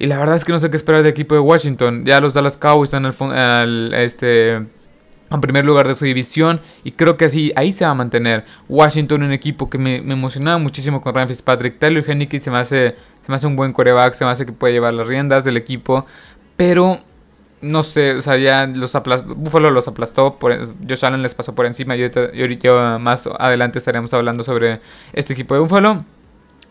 Y 0.00 0.06
la 0.06 0.18
verdad 0.18 0.34
es 0.34 0.44
que 0.44 0.50
no 0.50 0.58
sé 0.58 0.68
qué 0.68 0.76
esperar 0.76 1.04
del 1.04 1.12
equipo 1.12 1.36
de 1.36 1.42
Washington. 1.42 2.04
Ya 2.04 2.20
los 2.20 2.34
Dallas 2.34 2.56
Cowboys 2.56 2.92
están 2.92 3.06
al, 3.30 3.94
este, 3.94 4.64
en 5.30 5.40
primer 5.40 5.64
lugar 5.64 5.88
de 5.88 5.94
su 5.94 6.04
división 6.04 6.60
y 6.84 6.92
creo 6.92 7.16
que 7.16 7.24
así 7.26 7.52
ahí 7.56 7.72
se 7.72 7.84
va 7.84 7.92
a 7.92 7.94
mantener. 7.94 8.44
Washington, 8.68 9.22
un 9.22 9.32
equipo 9.32 9.68
que 9.68 9.78
me, 9.78 9.96
emocionaba 9.96 10.58
muchísimo 10.58 11.00
con 11.00 11.14
Ryan 11.14 11.28
Fitzpatrick. 11.28 11.78
Tyler 11.78 12.08
Henneke 12.08 12.40
se 12.40 12.50
me 12.50 12.58
hace 12.58 12.96
se 13.22 13.32
me 13.32 13.36
hace 13.36 13.46
un 13.46 13.56
buen 13.56 13.72
coreback, 13.72 14.12
se 14.14 14.24
me 14.24 14.30
hace 14.30 14.44
que 14.44 14.52
puede 14.52 14.74
llevar 14.74 14.92
las 14.92 15.06
riendas 15.06 15.44
del 15.44 15.56
equipo, 15.56 16.04
pero 16.56 17.00
no 17.62 17.82
sé, 17.82 18.14
o 18.16 18.20
sea, 18.20 18.36
ya 18.36 18.66
los 18.66 18.94
aplastó, 18.94 19.34
Buffalo 19.34 19.70
los 19.70 19.88
aplastó, 19.88 20.38
por, 20.38 20.54
Josh 20.86 21.06
Allen 21.06 21.22
les 21.22 21.34
pasó 21.34 21.54
por 21.54 21.64
encima 21.64 21.96
y 21.96 22.02
ahorita 22.02 22.98
más 22.98 23.26
adelante 23.38 23.78
estaremos 23.78 24.12
hablando 24.12 24.44
sobre 24.44 24.80
este 25.14 25.32
equipo 25.32 25.54
de 25.54 25.60
Buffalo. 25.60 26.04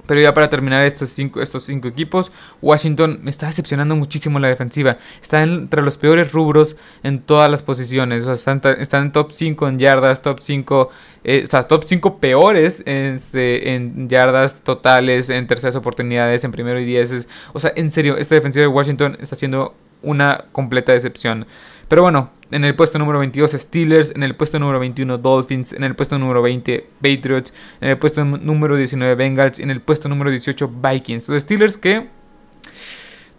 Pero 0.05 0.19
ya 0.19 0.33
para 0.33 0.49
terminar 0.49 0.83
estos 0.83 1.09
cinco, 1.09 1.41
estos 1.41 1.63
cinco 1.63 1.87
equipos, 1.87 2.31
Washington 2.61 3.19
me 3.23 3.29
está 3.29 3.47
decepcionando 3.47 3.95
muchísimo 3.95 4.39
la 4.39 4.49
defensiva. 4.49 4.97
Está 5.21 5.43
entre 5.43 5.81
los 5.81 5.97
peores 5.97 6.31
rubros 6.31 6.75
en 7.03 7.21
todas 7.21 7.49
las 7.49 7.63
posiciones. 7.63 8.25
O 8.25 8.35
sea, 8.35 8.53
están, 8.53 9.03
en 9.03 9.11
top 9.11 9.31
5 9.31 9.67
en 9.67 9.79
yardas, 9.79 10.21
top 10.21 10.39
5, 10.41 10.89
eh, 11.23 11.43
o 11.45 11.49
sea, 11.49 11.63
top 11.63 11.83
5 11.85 12.19
peores 12.19 12.83
este, 12.85 13.75
en, 13.75 14.09
yardas 14.09 14.61
totales, 14.61 15.29
en 15.29 15.47
terceras 15.47 15.75
oportunidades, 15.75 16.43
en 16.43 16.51
primero 16.51 16.79
y 16.79 16.85
dieces. 16.85 17.27
O 17.53 17.59
sea, 17.59 17.71
en 17.75 17.91
serio, 17.91 18.17
esta 18.17 18.35
defensiva 18.35 18.63
de 18.63 18.67
Washington 18.67 19.17
está 19.21 19.35
siendo 19.35 19.73
una 20.03 20.45
completa 20.51 20.91
decepción. 20.91 21.47
Pero 21.87 22.01
bueno, 22.01 22.29
en 22.51 22.63
el 22.63 22.75
puesto 22.75 22.99
número 22.99 23.19
22 23.19 23.51
Steelers, 23.51 24.11
en 24.15 24.23
el 24.23 24.35
puesto 24.35 24.59
número 24.59 24.79
21 24.79 25.17
Dolphins, 25.17 25.73
en 25.73 25.83
el 25.83 25.95
puesto 25.95 26.19
número 26.19 26.41
20 26.41 26.87
Patriots, 27.01 27.53
en 27.81 27.89
el 27.89 27.97
puesto 27.97 28.23
número 28.23 28.75
19 28.75 29.15
Bengals, 29.15 29.59
en 29.59 29.71
el 29.71 29.81
puesto 29.81 30.07
número 30.07 30.29
18 30.29 30.71
Vikings. 30.81 31.29
Los 31.29 31.41
Steelers 31.43 31.77
que 31.77 32.07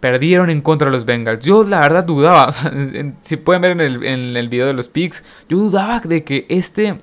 perdieron 0.00 0.50
en 0.50 0.60
contra 0.60 0.86
de 0.86 0.92
los 0.92 1.04
Bengals. 1.04 1.44
Yo 1.44 1.64
la 1.64 1.80
verdad 1.80 2.04
dudaba, 2.04 2.52
si 3.20 3.36
pueden 3.36 3.62
ver 3.62 3.70
en 3.70 3.80
el, 3.80 4.04
en 4.04 4.36
el 4.36 4.48
video 4.48 4.66
de 4.66 4.74
los 4.74 4.88
picks, 4.88 5.24
yo 5.48 5.56
dudaba 5.56 6.00
de 6.00 6.24
que 6.24 6.46
este 6.48 6.98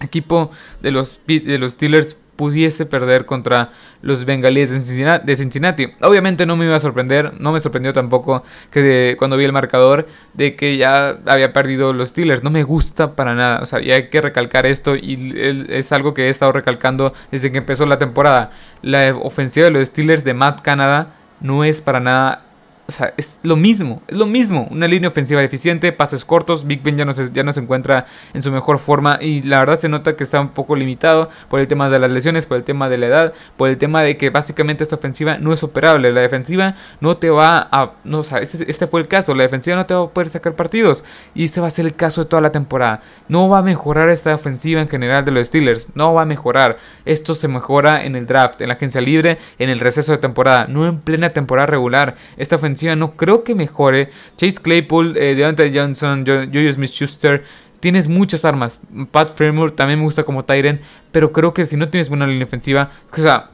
equipo 0.00 0.50
de 0.82 0.90
los, 0.90 1.20
de 1.26 1.58
los 1.58 1.72
Steelers 1.72 2.16
pudiese 2.36 2.86
perder 2.86 3.26
contra 3.26 3.70
los 4.02 4.24
bengalíes 4.24 4.70
de 4.70 5.36
Cincinnati, 5.36 5.88
Obviamente 6.00 6.46
no 6.46 6.56
me 6.56 6.66
iba 6.66 6.76
a 6.76 6.80
sorprender, 6.80 7.32
no 7.40 7.52
me 7.52 7.60
sorprendió 7.60 7.92
tampoco 7.92 8.44
que 8.70 9.16
cuando 9.18 9.36
vi 9.36 9.44
el 9.44 9.52
marcador 9.52 10.06
de 10.34 10.54
que 10.54 10.76
ya 10.76 11.18
había 11.26 11.52
perdido 11.52 11.92
los 11.92 12.10
Steelers. 12.10 12.42
No 12.42 12.50
me 12.50 12.62
gusta 12.62 13.16
para 13.16 13.34
nada, 13.34 13.60
o 13.62 13.66
sea, 13.66 13.82
y 13.82 13.90
hay 13.90 14.08
que 14.08 14.20
recalcar 14.20 14.66
esto 14.66 14.94
y 14.96 15.64
es 15.68 15.92
algo 15.92 16.14
que 16.14 16.26
he 16.26 16.30
estado 16.30 16.52
recalcando 16.52 17.12
desde 17.30 17.50
que 17.50 17.58
empezó 17.58 17.86
la 17.86 17.98
temporada. 17.98 18.50
La 18.82 19.16
ofensiva 19.16 19.64
de 19.66 19.72
los 19.72 19.88
Steelers 19.88 20.24
de 20.24 20.34
Matt 20.34 20.60
Canada 20.60 21.14
no 21.40 21.64
es 21.64 21.82
para 21.82 22.00
nada 22.00 22.45
o 22.88 22.92
sea, 22.92 23.12
es 23.16 23.40
lo 23.42 23.56
mismo, 23.56 24.00
es 24.06 24.16
lo 24.16 24.26
mismo. 24.26 24.68
Una 24.70 24.86
línea 24.86 25.08
ofensiva 25.08 25.40
deficiente, 25.40 25.90
pases 25.92 26.24
cortos. 26.24 26.66
Big 26.66 26.82
Ben 26.82 26.96
ya 26.96 27.04
no, 27.04 27.14
se, 27.14 27.32
ya 27.32 27.42
no 27.42 27.52
se 27.52 27.58
encuentra 27.58 28.06
en 28.32 28.42
su 28.44 28.52
mejor 28.52 28.78
forma. 28.78 29.18
Y 29.20 29.42
la 29.42 29.58
verdad 29.58 29.78
se 29.78 29.88
nota 29.88 30.14
que 30.14 30.22
está 30.22 30.40
un 30.40 30.50
poco 30.50 30.76
limitado 30.76 31.28
por 31.48 31.58
el 31.58 31.66
tema 31.66 31.90
de 31.90 31.98
las 31.98 32.10
lesiones, 32.10 32.46
por 32.46 32.56
el 32.56 32.62
tema 32.62 32.88
de 32.88 32.98
la 32.98 33.06
edad, 33.06 33.34
por 33.56 33.68
el 33.68 33.78
tema 33.78 34.02
de 34.02 34.16
que 34.16 34.30
básicamente 34.30 34.84
esta 34.84 34.96
ofensiva 34.96 35.38
no 35.38 35.52
es 35.52 35.64
operable. 35.64 36.12
La 36.12 36.20
defensiva 36.20 36.76
no 37.00 37.16
te 37.16 37.30
va 37.30 37.68
a. 37.72 37.94
No, 38.04 38.20
o 38.20 38.24
sea, 38.24 38.38
este, 38.38 38.70
este 38.70 38.86
fue 38.86 39.00
el 39.00 39.08
caso. 39.08 39.34
La 39.34 39.42
defensiva 39.42 39.74
no 39.74 39.84
te 39.86 39.94
va 39.94 40.04
a 40.04 40.08
poder 40.08 40.28
sacar 40.28 40.54
partidos. 40.54 41.02
Y 41.34 41.44
este 41.44 41.60
va 41.60 41.66
a 41.66 41.70
ser 41.70 41.86
el 41.86 41.96
caso 41.96 42.22
de 42.22 42.30
toda 42.30 42.40
la 42.40 42.52
temporada. 42.52 43.00
No 43.28 43.48
va 43.48 43.58
a 43.58 43.62
mejorar 43.62 44.10
esta 44.10 44.32
ofensiva 44.32 44.80
en 44.80 44.88
general 44.88 45.24
de 45.24 45.32
los 45.32 45.48
Steelers. 45.48 45.88
No 45.94 46.14
va 46.14 46.22
a 46.22 46.26
mejorar. 46.26 46.76
Esto 47.04 47.34
se 47.34 47.48
mejora 47.48 48.04
en 48.04 48.14
el 48.14 48.26
draft, 48.26 48.60
en 48.60 48.68
la 48.68 48.74
agencia 48.74 49.00
libre, 49.00 49.38
en 49.58 49.70
el 49.70 49.80
receso 49.80 50.12
de 50.12 50.18
temporada. 50.18 50.66
No 50.68 50.86
en 50.86 51.00
plena 51.00 51.30
temporada 51.30 51.66
regular. 51.66 52.14
Esta 52.36 52.54
ofensiva 52.54 52.75
no 52.96 53.16
creo 53.16 53.44
que 53.44 53.54
mejore. 53.54 54.10
Chase 54.36 54.60
Claypool, 54.60 55.16
eh, 55.16 55.70
Johnson, 55.74 56.24
Julius 56.26 56.76
Smith-Schuster, 56.76 57.44
tienes 57.80 58.08
muchas 58.08 58.44
armas. 58.44 58.80
Pat 59.10 59.34
Fremur 59.34 59.70
también 59.70 59.98
me 59.98 60.04
gusta 60.04 60.24
como 60.24 60.44
Tyren, 60.44 60.80
pero 61.12 61.32
creo 61.32 61.54
que 61.54 61.66
si 61.66 61.76
no 61.76 61.88
tienes 61.88 62.08
buena 62.08 62.26
línea 62.26 62.46
ofensiva, 62.46 62.90
o 63.12 63.16
sea, 63.16 63.50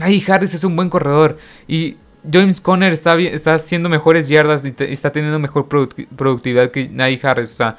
ahí 0.00 0.22
Harris 0.26 0.54
es 0.54 0.64
un 0.64 0.76
buen 0.76 0.88
corredor 0.88 1.38
y 1.66 1.96
James 2.30 2.60
Conner 2.60 2.92
está, 2.92 3.18
está 3.18 3.54
haciendo 3.54 3.88
mejores 3.88 4.28
yardas 4.28 4.62
y, 4.64 4.74
está 4.84 5.10
teniendo 5.10 5.38
mejor 5.38 5.68
productividad 5.68 6.70
que 6.70 6.88
Najee 6.88 7.20
Harris, 7.22 7.50
o 7.52 7.54
sea, 7.54 7.76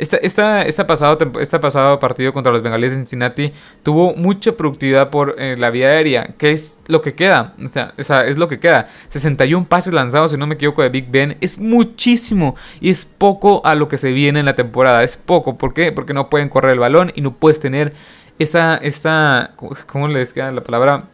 esta, 0.00 0.62
esta, 0.62 0.86
pasado, 0.86 1.18
este 1.40 1.58
pasado 1.58 1.98
partido 1.98 2.32
contra 2.32 2.50
los 2.50 2.62
bengalíes 2.62 2.92
de 2.92 2.98
Cincinnati 2.98 3.52
tuvo 3.82 4.14
mucha 4.14 4.52
productividad 4.52 5.10
por 5.10 5.34
eh, 5.38 5.56
la 5.58 5.70
vía 5.70 5.88
aérea, 5.88 6.34
que 6.38 6.52
es 6.52 6.78
lo 6.86 7.02
que 7.02 7.14
queda. 7.14 7.54
O 7.62 7.68
sea, 7.68 7.92
o 7.98 8.02
sea, 8.02 8.26
es 8.26 8.38
lo 8.38 8.48
que 8.48 8.58
queda. 8.58 8.88
61 9.08 9.66
pases 9.66 9.92
lanzados, 9.92 10.30
si 10.30 10.38
no 10.38 10.46
me 10.46 10.54
equivoco, 10.54 10.82
de 10.82 10.88
Big 10.88 11.10
Ben. 11.10 11.36
Es 11.40 11.58
muchísimo 11.58 12.56
y 12.80 12.90
es 12.90 13.04
poco 13.04 13.60
a 13.64 13.74
lo 13.74 13.88
que 13.88 13.98
se 13.98 14.12
viene 14.12 14.40
en 14.40 14.46
la 14.46 14.54
temporada. 14.54 15.04
Es 15.04 15.16
poco. 15.18 15.58
¿Por 15.58 15.74
qué? 15.74 15.92
Porque 15.92 16.14
no 16.14 16.30
pueden 16.30 16.48
correr 16.48 16.72
el 16.72 16.78
balón 16.78 17.12
y 17.14 17.20
no 17.20 17.34
puedes 17.34 17.60
tener 17.60 17.92
esta, 18.38 18.76
esta 18.76 19.52
¿cómo 19.86 20.08
les 20.08 20.32
queda 20.32 20.50
la 20.50 20.62
palabra? 20.62 21.04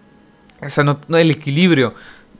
O 0.63 0.69
sea, 0.69 0.85
no 0.85 0.99
el 1.19 1.31
equilibrio 1.31 1.95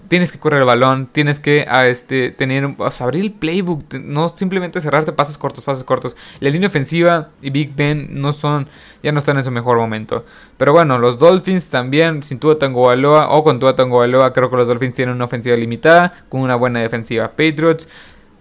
tienes 0.09 0.33
que 0.33 0.39
correr 0.39 0.61
el 0.61 0.67
balón, 0.67 1.07
tienes 1.07 1.41
que 1.41 1.67
a, 1.69 1.87
este, 1.87 2.31
tener, 2.31 2.65
o 2.65 2.89
abrir 3.01 3.25
el 3.25 3.33
playbook, 3.33 3.95
no 3.95 4.29
simplemente 4.29 4.81
cerrarte 4.81 5.13
pases 5.13 5.39
cortos, 5.39 5.65
pases 5.65 5.85
cortos. 5.85 6.17
La 6.41 6.51
línea 6.51 6.69
ofensiva 6.69 7.31
y 7.43 7.51
Big 7.51 7.75
Ben 7.75 8.09
no 8.21 8.33
son, 8.33 8.69
ya 9.03 9.13
no 9.13 9.19
están 9.19 9.37
en 9.39 9.45
su 9.45 9.51
mejor 9.51 9.79
momento. 9.79 10.25
Pero 10.57 10.73
bueno, 10.73 10.99
los 10.99 11.19
Dolphins 11.19 11.69
también, 11.69 12.23
sin 12.23 12.39
Tua 12.39 12.59
Tango 12.59 12.87
Baloa 12.87 13.31
o 13.31 13.43
con 13.45 13.59
Tua 13.59 13.77
Tango 13.77 13.99
Baloa, 13.99 14.33
creo 14.33 14.51
que 14.51 14.57
los 14.57 14.69
Dolphins 14.69 14.95
tienen 14.95 15.15
una 15.15 15.27
ofensiva 15.27 15.57
limitada, 15.57 16.25
con 16.29 16.41
una 16.41 16.57
buena 16.57 16.81
defensiva. 16.81 17.29
Patriots 17.29 17.89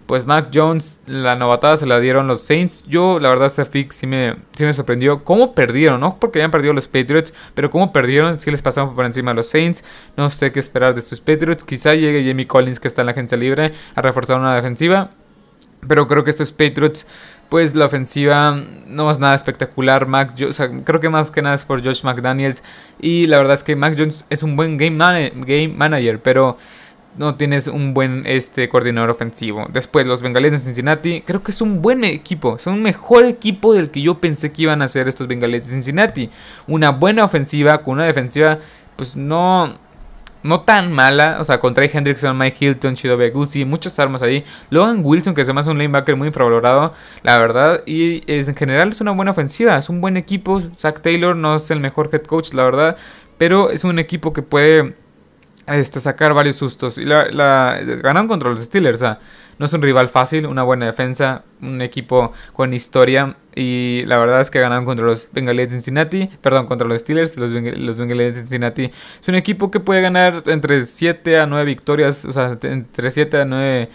pues 0.06 0.24
Mac 0.24 0.50
Jones, 0.54 1.00
la 1.06 1.34
novatada 1.34 1.76
se 1.76 1.84
la 1.84 1.98
dieron 1.98 2.28
los 2.28 2.42
Saints. 2.42 2.84
Yo, 2.86 3.18
la 3.18 3.28
verdad, 3.28 3.48
este 3.48 3.64
fix 3.64 3.96
sí 3.96 4.06
me, 4.06 4.36
sí 4.56 4.64
me 4.64 4.72
sorprendió. 4.72 5.24
¿Cómo 5.24 5.52
perdieron? 5.52 6.00
No 6.00 6.18
porque 6.20 6.38
hayan 6.38 6.52
perdido 6.52 6.72
los 6.72 6.86
Patriots, 6.86 7.34
pero 7.54 7.70
cómo 7.70 7.92
perdieron. 7.92 8.38
Si 8.38 8.50
les 8.50 8.62
pasamos 8.62 8.94
por 8.94 9.04
encima 9.04 9.32
a 9.32 9.34
los 9.34 9.48
Saints. 9.48 9.82
No 10.16 10.30
sé 10.30 10.52
qué 10.52 10.60
esperar 10.60 10.94
de 10.94 11.00
estos 11.00 11.20
Patriots. 11.20 11.64
Quizá 11.64 11.94
llegue 11.94 12.24
Jamie 12.26 12.46
Collins, 12.46 12.78
que 12.78 12.86
está 12.86 13.02
en 13.02 13.06
la 13.06 13.12
agencia 13.12 13.36
libre, 13.36 13.72
a 13.96 14.02
reforzar 14.02 14.38
una 14.38 14.54
defensiva. 14.54 15.10
Pero 15.88 16.06
creo 16.06 16.22
que 16.24 16.30
estos 16.30 16.52
Patriots, 16.52 17.06
pues 17.48 17.74
la 17.74 17.86
ofensiva 17.86 18.56
no 18.86 19.10
es 19.10 19.18
nada 19.18 19.34
espectacular. 19.34 20.06
Mac, 20.06 20.34
o 20.48 20.52
sea, 20.52 20.70
creo 20.84 21.00
que 21.00 21.08
más 21.08 21.32
que 21.32 21.42
nada 21.42 21.56
es 21.56 21.64
por 21.64 21.84
Josh 21.84 22.04
McDaniels. 22.04 22.62
Y 23.00 23.26
la 23.26 23.38
verdad 23.38 23.54
es 23.54 23.64
que 23.64 23.74
Mac 23.74 23.94
Jones 23.98 24.24
es 24.30 24.44
un 24.44 24.54
buen 24.54 24.76
game, 24.76 25.32
game 25.34 25.68
manager, 25.68 26.22
pero 26.22 26.56
no 27.18 27.36
tienes 27.36 27.66
un 27.66 27.94
buen 27.94 28.24
este, 28.26 28.68
coordinador 28.68 29.10
ofensivo. 29.10 29.66
Después, 29.72 30.06
los 30.06 30.22
Bengalíes 30.22 30.52
de 30.52 30.58
Cincinnati, 30.58 31.22
creo 31.22 31.42
que 31.42 31.50
es 31.50 31.60
un 31.60 31.82
buen 31.82 32.04
equipo. 32.04 32.58
Son 32.58 32.74
un 32.74 32.82
mejor 32.82 33.24
equipo 33.24 33.74
del 33.74 33.90
que 33.90 34.02
yo 34.02 34.18
pensé 34.20 34.52
que 34.52 34.62
iban 34.62 34.82
a 34.82 34.88
ser 34.88 35.08
estos 35.08 35.26
Bengalíes 35.26 35.66
de 35.66 35.72
Cincinnati. 35.72 36.30
Una 36.66 36.90
buena 36.90 37.24
ofensiva 37.24 37.78
con 37.78 37.94
una 37.94 38.04
defensiva, 38.04 38.58
pues 38.96 39.16
no, 39.16 39.78
no 40.42 40.60
tan 40.60 40.92
mala. 40.92 41.38
O 41.40 41.44
sea, 41.44 41.58
con 41.58 41.74
Trey 41.74 41.90
Hendrickson, 41.92 42.36
Mike 42.36 42.56
Hilton, 42.60 42.94
Shidobe 42.94 43.30
Guzzi, 43.30 43.64
muchas 43.64 43.98
armas 43.98 44.22
ahí. 44.22 44.44
Logan 44.70 45.00
Wilson, 45.02 45.34
que 45.34 45.44
se 45.44 45.52
me 45.52 45.60
hace 45.60 45.70
un 45.70 45.78
linebacker 45.78 46.16
muy 46.16 46.28
infravalorado, 46.28 46.92
la 47.22 47.38
verdad. 47.38 47.82
Y 47.86 48.22
en 48.26 48.54
general 48.54 48.90
es 48.90 49.00
una 49.00 49.12
buena 49.12 49.30
ofensiva, 49.30 49.78
es 49.78 49.88
un 49.88 50.00
buen 50.00 50.16
equipo. 50.16 50.60
Zach 50.76 51.00
Taylor 51.00 51.34
no 51.34 51.56
es 51.56 51.70
el 51.70 51.80
mejor 51.80 52.10
head 52.12 52.22
coach, 52.22 52.52
la 52.52 52.64
verdad. 52.64 52.96
Pero 53.38 53.70
es 53.70 53.84
un 53.84 53.98
equipo 53.98 54.32
que 54.32 54.42
puede 54.42 54.94
este, 55.66 56.00
sacar 56.00 56.34
varios 56.34 56.56
sustos. 56.56 56.98
Y 56.98 57.04
la, 57.04 57.80
ganaron 58.02 58.28
contra 58.28 58.50
los 58.50 58.62
Steelers. 58.62 58.96
O 58.96 59.00
sea, 59.00 59.20
no 59.58 59.66
es 59.66 59.72
un 59.72 59.82
rival 59.82 60.08
fácil, 60.08 60.46
una 60.46 60.62
buena 60.62 60.86
defensa, 60.86 61.42
un 61.62 61.80
equipo 61.82 62.32
con 62.52 62.74
historia. 62.74 63.36
Y 63.54 64.04
la 64.06 64.18
verdad 64.18 64.40
es 64.40 64.50
que 64.50 64.60
ganaron 64.60 64.84
contra 64.84 65.06
los 65.06 65.28
Bengalíes 65.32 65.68
de 65.68 65.74
Cincinnati. 65.74 66.30
Perdón, 66.40 66.66
contra 66.66 66.86
los 66.86 67.00
Steelers. 67.00 67.36
Los, 67.36 67.50
los 67.50 67.98
Bengalíes 67.98 68.34
de 68.34 68.40
Cincinnati. 68.40 68.90
Es 69.20 69.28
un 69.28 69.34
equipo 69.34 69.70
que 69.70 69.80
puede 69.80 70.02
ganar 70.02 70.42
entre 70.46 70.84
7 70.84 71.38
a 71.38 71.46
9 71.46 71.64
victorias. 71.64 72.24
O 72.24 72.32
sea, 72.32 72.58
entre 72.62 73.10
7 73.10 73.40
a 73.40 73.44
9 73.44 73.88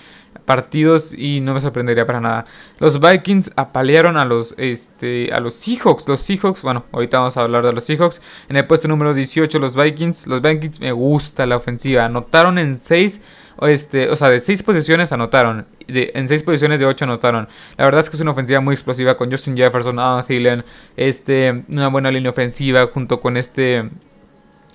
partidos 0.46 1.14
y 1.14 1.42
no 1.42 1.54
me 1.54 1.62
sorprendería 1.62 2.06
para 2.06 2.20
nada. 2.20 2.46
Los 2.80 3.00
Vikings 3.00 3.52
apalearon 3.56 4.18
a 4.18 4.26
los, 4.26 4.56
este, 4.58 5.32
a 5.34 5.40
los 5.40 5.54
Seahawks. 5.56 6.08
Los 6.08 6.22
Seahawks, 6.22 6.62
bueno, 6.62 6.86
ahorita 6.92 7.20
vamos 7.20 7.38
a 7.38 7.42
hablar 7.42 7.64
de 7.64 7.74
los 7.74 7.84
Seahawks. 7.84 8.22
En 8.50 8.58
el 8.58 8.66
puesto 8.66 8.88
número 8.88 9.14
18 9.14 9.60
los 9.60 9.76
Vikings. 9.76 10.28
Los 10.28 10.42
Vikings 10.42 10.80
me 10.80 10.92
gusta 10.92 11.46
la 11.46 11.58
ofensiva. 11.58 12.06
Anotaron 12.06 12.58
en 12.58 12.80
6, 12.82 13.22
este, 13.62 14.10
o 14.10 14.16
sea, 14.16 14.30
de 14.30 14.40
6 14.40 14.64
posiciones 14.64 15.12
anotaron. 15.12 15.66
De, 15.88 16.12
en 16.16 16.28
6 16.28 16.44
posiciones 16.44 16.80
de 16.80 16.86
8 16.86 17.06
anotaron. 17.06 17.48
La 17.78 17.86
verdad 17.86 18.02
es 18.02 18.10
que 18.10 18.16
es 18.16 18.22
una 18.22 18.32
ofensiva 18.32 18.60
muy 18.60 18.74
explosiva 18.74 19.18
con 19.18 19.30
Justin 19.30 19.56
Jefferson, 19.56 20.00
Adam 20.00 20.26
Thielen, 20.26 20.66
este, 20.98 21.64
una 21.70 21.88
buena 21.90 22.12
línea 22.12 22.32
ofensiva 22.32 22.90
junto 22.94 23.20
con 23.20 23.38
este 23.38 23.90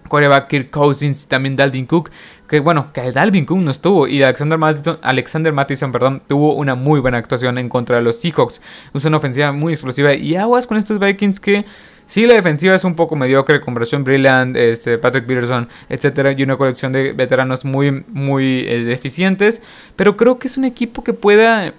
coreback 0.07 0.49
Kirk 0.49 0.71
Cousins 0.71 1.25
y 1.25 1.29
también 1.29 1.57
Dalvin 1.57 1.87
Cook. 1.87 2.11
Que 2.49 2.61
bueno, 2.61 2.93
que 2.93 3.13
Dalvin 3.13 3.45
Cook 3.45 3.59
no 3.59 3.71
estuvo. 3.71 4.07
Y 4.07 4.23
Alexander 4.23 4.59
Mattison, 4.59 4.99
Alexander 5.03 5.55
perdón, 5.93 6.23
tuvo 6.27 6.55
una 6.55 6.75
muy 6.75 7.01
buena 7.01 7.19
actuación 7.19 7.59
en 7.59 7.69
contra 7.69 7.97
de 7.97 8.03
los 8.03 8.17
Seahawks. 8.21 8.61
Es 8.95 9.05
una 9.05 9.17
ofensiva 9.17 9.53
muy 9.53 9.73
explosiva. 9.73 10.15
Y 10.15 10.37
aguas 10.37 10.67
con 10.67 10.77
estos 10.77 10.99
Vikings 10.99 11.41
que 11.41 11.65
Sí, 12.07 12.25
la 12.25 12.35
defensiva 12.35 12.75
es 12.75 12.85
un 12.85 12.95
poco 12.95 13.17
mediocre 13.17 13.61
con 13.61 13.75
Brashon 13.75 14.05
Brilland, 14.05 14.57
este, 14.57 14.97
Patrick 14.97 15.27
Peterson, 15.27 15.69
etcétera, 15.89 16.33
y 16.33 16.43
una 16.45 16.57
colección 16.57 16.93
de 16.93 17.13
veteranos 17.13 17.65
muy, 17.65 18.05
muy 18.07 18.65
eh, 18.69 18.85
deficientes. 18.85 19.61
Pero 19.97 20.17
creo 20.17 20.39
que 20.39 20.47
es 20.47 20.57
un 20.57 20.65
equipo 20.65 21.03
que 21.03 21.13
pueda 21.13 21.75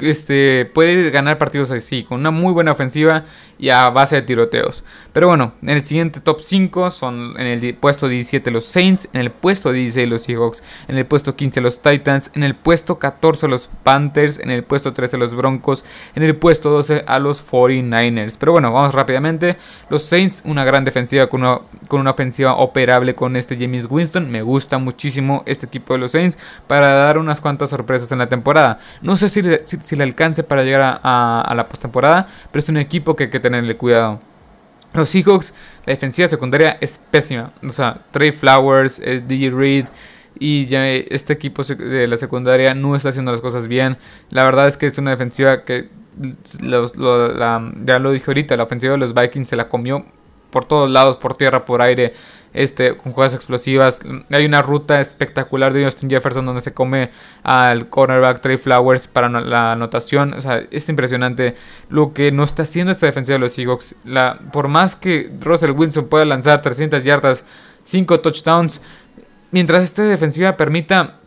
este, 0.00 0.70
puede 0.72 1.10
ganar 1.10 1.38
partidos 1.38 1.70
así, 1.70 2.04
con 2.04 2.20
una 2.20 2.30
muy 2.30 2.52
buena 2.52 2.72
ofensiva 2.72 3.24
y 3.58 3.70
a 3.70 3.90
base 3.90 4.16
de 4.16 4.22
tiroteos. 4.22 4.84
Pero 5.18 5.26
bueno, 5.26 5.54
en 5.62 5.70
el 5.70 5.82
siguiente 5.82 6.20
top 6.20 6.42
5 6.42 6.92
son 6.92 7.34
en 7.40 7.48
el 7.48 7.74
puesto 7.74 8.06
17 8.06 8.52
los 8.52 8.66
Saints, 8.66 9.08
en 9.12 9.20
el 9.20 9.32
puesto 9.32 9.72
16 9.72 10.08
los 10.08 10.22
Seahawks, 10.22 10.62
en 10.86 10.96
el 10.96 11.06
puesto 11.06 11.34
15 11.34 11.60
los 11.60 11.82
Titans, 11.82 12.30
en 12.36 12.44
el 12.44 12.54
puesto 12.54 13.00
14 13.00 13.48
los 13.48 13.68
Panthers, 13.82 14.38
en 14.38 14.52
el 14.52 14.62
puesto 14.62 14.92
13 14.92 15.18
los 15.18 15.34
Broncos, 15.34 15.84
en 16.14 16.22
el 16.22 16.36
puesto 16.36 16.70
12 16.70 17.02
a 17.04 17.18
los 17.18 17.44
49ers. 17.44 18.36
Pero 18.38 18.52
bueno, 18.52 18.70
vamos 18.70 18.94
rápidamente. 18.94 19.56
Los 19.90 20.04
Saints, 20.04 20.40
una 20.44 20.64
gran 20.64 20.84
defensiva 20.84 21.26
con 21.26 21.40
una, 21.40 21.62
con 21.88 21.98
una 21.98 22.12
ofensiva 22.12 22.54
operable 22.54 23.16
con 23.16 23.34
este 23.34 23.56
James 23.58 23.88
Winston. 23.90 24.30
Me 24.30 24.42
gusta 24.42 24.78
muchísimo 24.78 25.42
este 25.46 25.66
equipo 25.66 25.94
de 25.94 25.98
los 25.98 26.12
Saints 26.12 26.38
para 26.68 26.92
dar 26.92 27.18
unas 27.18 27.40
cuantas 27.40 27.70
sorpresas 27.70 28.12
en 28.12 28.18
la 28.18 28.28
temporada. 28.28 28.78
No 29.02 29.16
sé 29.16 29.28
si 29.28 29.42
si, 29.64 29.96
le 29.96 30.04
alcance 30.04 30.44
para 30.44 30.62
llegar 30.62 31.00
a, 31.02 31.52
la 31.56 31.68
postemporada, 31.68 32.28
pero 32.52 32.60
es 32.62 32.68
un 32.68 32.76
equipo 32.76 33.16
que 33.16 33.24
hay 33.24 33.30
que 33.30 33.40
tenerle 33.40 33.76
cuidado. 33.76 34.20
Los 34.94 35.10
Seahawks, 35.10 35.54
la 35.86 35.92
defensiva 35.92 36.28
secundaria 36.28 36.78
es 36.80 36.98
pésima. 37.10 37.52
O 37.62 37.72
sea, 37.72 38.00
Trey 38.10 38.32
Flowers, 38.32 39.00
DJ 39.00 39.50
Reed 39.50 39.86
y 40.38 40.66
ya 40.66 40.88
este 40.88 41.32
equipo 41.32 41.62
de 41.62 42.06
la 42.06 42.16
secundaria 42.16 42.74
no 42.74 42.96
está 42.96 43.10
haciendo 43.10 43.32
las 43.32 43.40
cosas 43.40 43.68
bien. 43.68 43.98
La 44.30 44.44
verdad 44.44 44.66
es 44.66 44.76
que 44.76 44.86
es 44.86 44.96
una 44.98 45.10
defensiva 45.10 45.64
que, 45.64 45.88
ya 46.60 47.98
lo 47.98 48.12
dije 48.12 48.24
ahorita, 48.28 48.56
la 48.56 48.64
ofensiva 48.64 48.92
de 48.92 48.98
los 48.98 49.14
Vikings 49.14 49.48
se 49.48 49.56
la 49.56 49.68
comió 49.68 50.04
por 50.50 50.64
todos 50.64 50.90
lados, 50.90 51.16
por 51.16 51.36
tierra, 51.36 51.64
por 51.64 51.82
aire. 51.82 52.14
Este, 52.52 52.96
con 52.96 53.12
jugadas 53.12 53.34
explosivas. 53.34 54.00
Hay 54.30 54.44
una 54.44 54.62
ruta 54.62 55.00
espectacular 55.00 55.72
de 55.72 55.84
Justin 55.84 56.10
Jefferson 56.10 56.46
donde 56.46 56.60
se 56.60 56.72
come 56.72 57.10
al 57.42 57.88
cornerback 57.88 58.40
Trey 58.40 58.56
Flowers 58.56 59.06
para 59.06 59.28
la 59.28 59.72
anotación. 59.72 60.34
O 60.34 60.40
sea, 60.40 60.64
es 60.70 60.88
impresionante 60.88 61.56
lo 61.88 62.12
que 62.12 62.32
no 62.32 62.44
está 62.44 62.62
haciendo 62.62 62.92
esta 62.92 63.06
defensiva 63.06 63.34
de 63.34 63.40
los 63.40 63.52
Seahawks. 63.52 63.94
La, 64.04 64.38
por 64.52 64.68
más 64.68 64.96
que 64.96 65.30
Russell 65.40 65.72
Wilson 65.72 66.06
pueda 66.08 66.24
lanzar 66.24 66.62
300 66.62 67.04
yardas, 67.04 67.44
5 67.84 68.20
touchdowns, 68.20 68.80
mientras 69.50 69.82
esta 69.82 70.02
defensiva 70.02 70.56
permita 70.56 71.20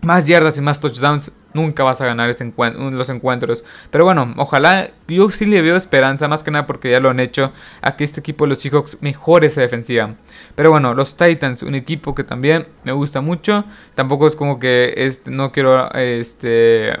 más 0.00 0.26
yardas 0.26 0.56
y 0.58 0.60
más 0.60 0.80
touchdowns, 0.80 1.32
nunca 1.52 1.82
vas 1.82 2.00
a 2.00 2.06
ganar 2.06 2.30
este 2.30 2.52
los 2.56 3.08
encuentros. 3.08 3.64
Pero 3.90 4.04
bueno, 4.04 4.34
ojalá, 4.36 4.90
yo 5.06 5.30
sí 5.30 5.46
le 5.46 5.62
veo 5.62 5.76
esperanza, 5.76 6.28
más 6.28 6.42
que 6.42 6.50
nada 6.50 6.66
porque 6.66 6.90
ya 6.90 7.00
lo 7.00 7.10
han 7.10 7.20
hecho, 7.20 7.52
a 7.80 7.92
que 7.92 8.04
este 8.04 8.20
equipo 8.20 8.44
de 8.44 8.50
los 8.50 8.58
Seahawks 8.60 8.98
mejore 9.00 9.46
esa 9.46 9.60
defensiva. 9.60 10.14
Pero 10.54 10.70
bueno, 10.70 10.94
los 10.94 11.16
Titans, 11.16 11.62
un 11.62 11.74
equipo 11.74 12.14
que 12.14 12.24
también 12.24 12.68
me 12.84 12.92
gusta 12.92 13.20
mucho. 13.20 13.64
Tampoco 13.94 14.26
es 14.26 14.36
como 14.36 14.58
que 14.58 14.94
este, 14.96 15.30
no 15.30 15.52
quiero 15.52 15.90
este, 15.94 16.92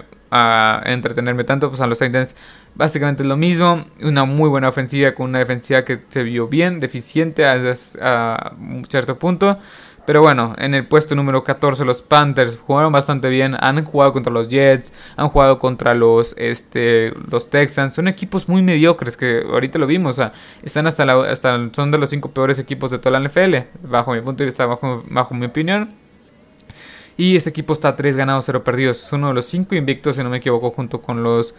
entretenerme 0.84 1.44
tanto, 1.44 1.68
pues 1.68 1.80
a 1.80 1.86
los 1.86 1.98
Titans 1.98 2.34
básicamente 2.74 3.22
es 3.22 3.28
lo 3.28 3.36
mismo. 3.36 3.84
Una 4.02 4.24
muy 4.24 4.48
buena 4.48 4.68
ofensiva 4.68 5.14
con 5.14 5.30
una 5.30 5.40
defensiva 5.40 5.84
que 5.84 6.00
se 6.08 6.22
vio 6.22 6.48
bien, 6.48 6.80
deficiente 6.80 7.44
a 7.46 8.54
cierto 8.88 9.18
punto. 9.18 9.58
Pero 10.08 10.22
bueno, 10.22 10.54
en 10.56 10.74
el 10.74 10.86
puesto 10.86 11.14
número 11.14 11.44
14 11.44 11.84
los 11.84 12.00
Panthers 12.00 12.58
jugaron 12.66 12.90
bastante 12.90 13.28
bien. 13.28 13.54
Han 13.60 13.84
jugado 13.84 14.14
contra 14.14 14.32
los 14.32 14.48
Jets, 14.48 14.90
han 15.16 15.28
jugado 15.28 15.58
contra 15.58 15.92
los, 15.92 16.34
este, 16.38 17.12
los 17.30 17.50
Texans. 17.50 17.92
Son 17.92 18.08
equipos 18.08 18.48
muy 18.48 18.62
mediocres 18.62 19.18
que 19.18 19.44
ahorita 19.46 19.78
lo 19.78 19.86
vimos. 19.86 20.18
están 20.62 20.86
hasta, 20.86 21.04
la, 21.04 21.30
hasta 21.30 21.58
son 21.74 21.90
de 21.90 21.98
los 21.98 22.08
cinco 22.08 22.30
peores 22.30 22.58
equipos 22.58 22.90
de 22.90 22.98
toda 22.98 23.20
la 23.20 23.28
NFL. 23.28 23.56
Bajo 23.82 24.14
mi 24.14 24.22
punto 24.22 24.44
de 24.44 24.46
vista, 24.46 24.64
bajo, 24.64 25.04
bajo 25.10 25.34
mi 25.34 25.44
opinión. 25.44 25.90
Y 27.18 27.36
este 27.36 27.50
equipo 27.50 27.74
está 27.74 27.94
3 27.94 28.16
ganados, 28.16 28.46
0 28.46 28.64
perdidos. 28.64 29.04
Es 29.04 29.12
uno 29.12 29.28
de 29.28 29.34
los 29.34 29.44
5 29.44 29.74
invictos, 29.74 30.16
si 30.16 30.22
no 30.22 30.30
me 30.30 30.38
equivoco, 30.38 30.70
junto 30.70 31.02
con 31.02 31.22
los 31.22 31.54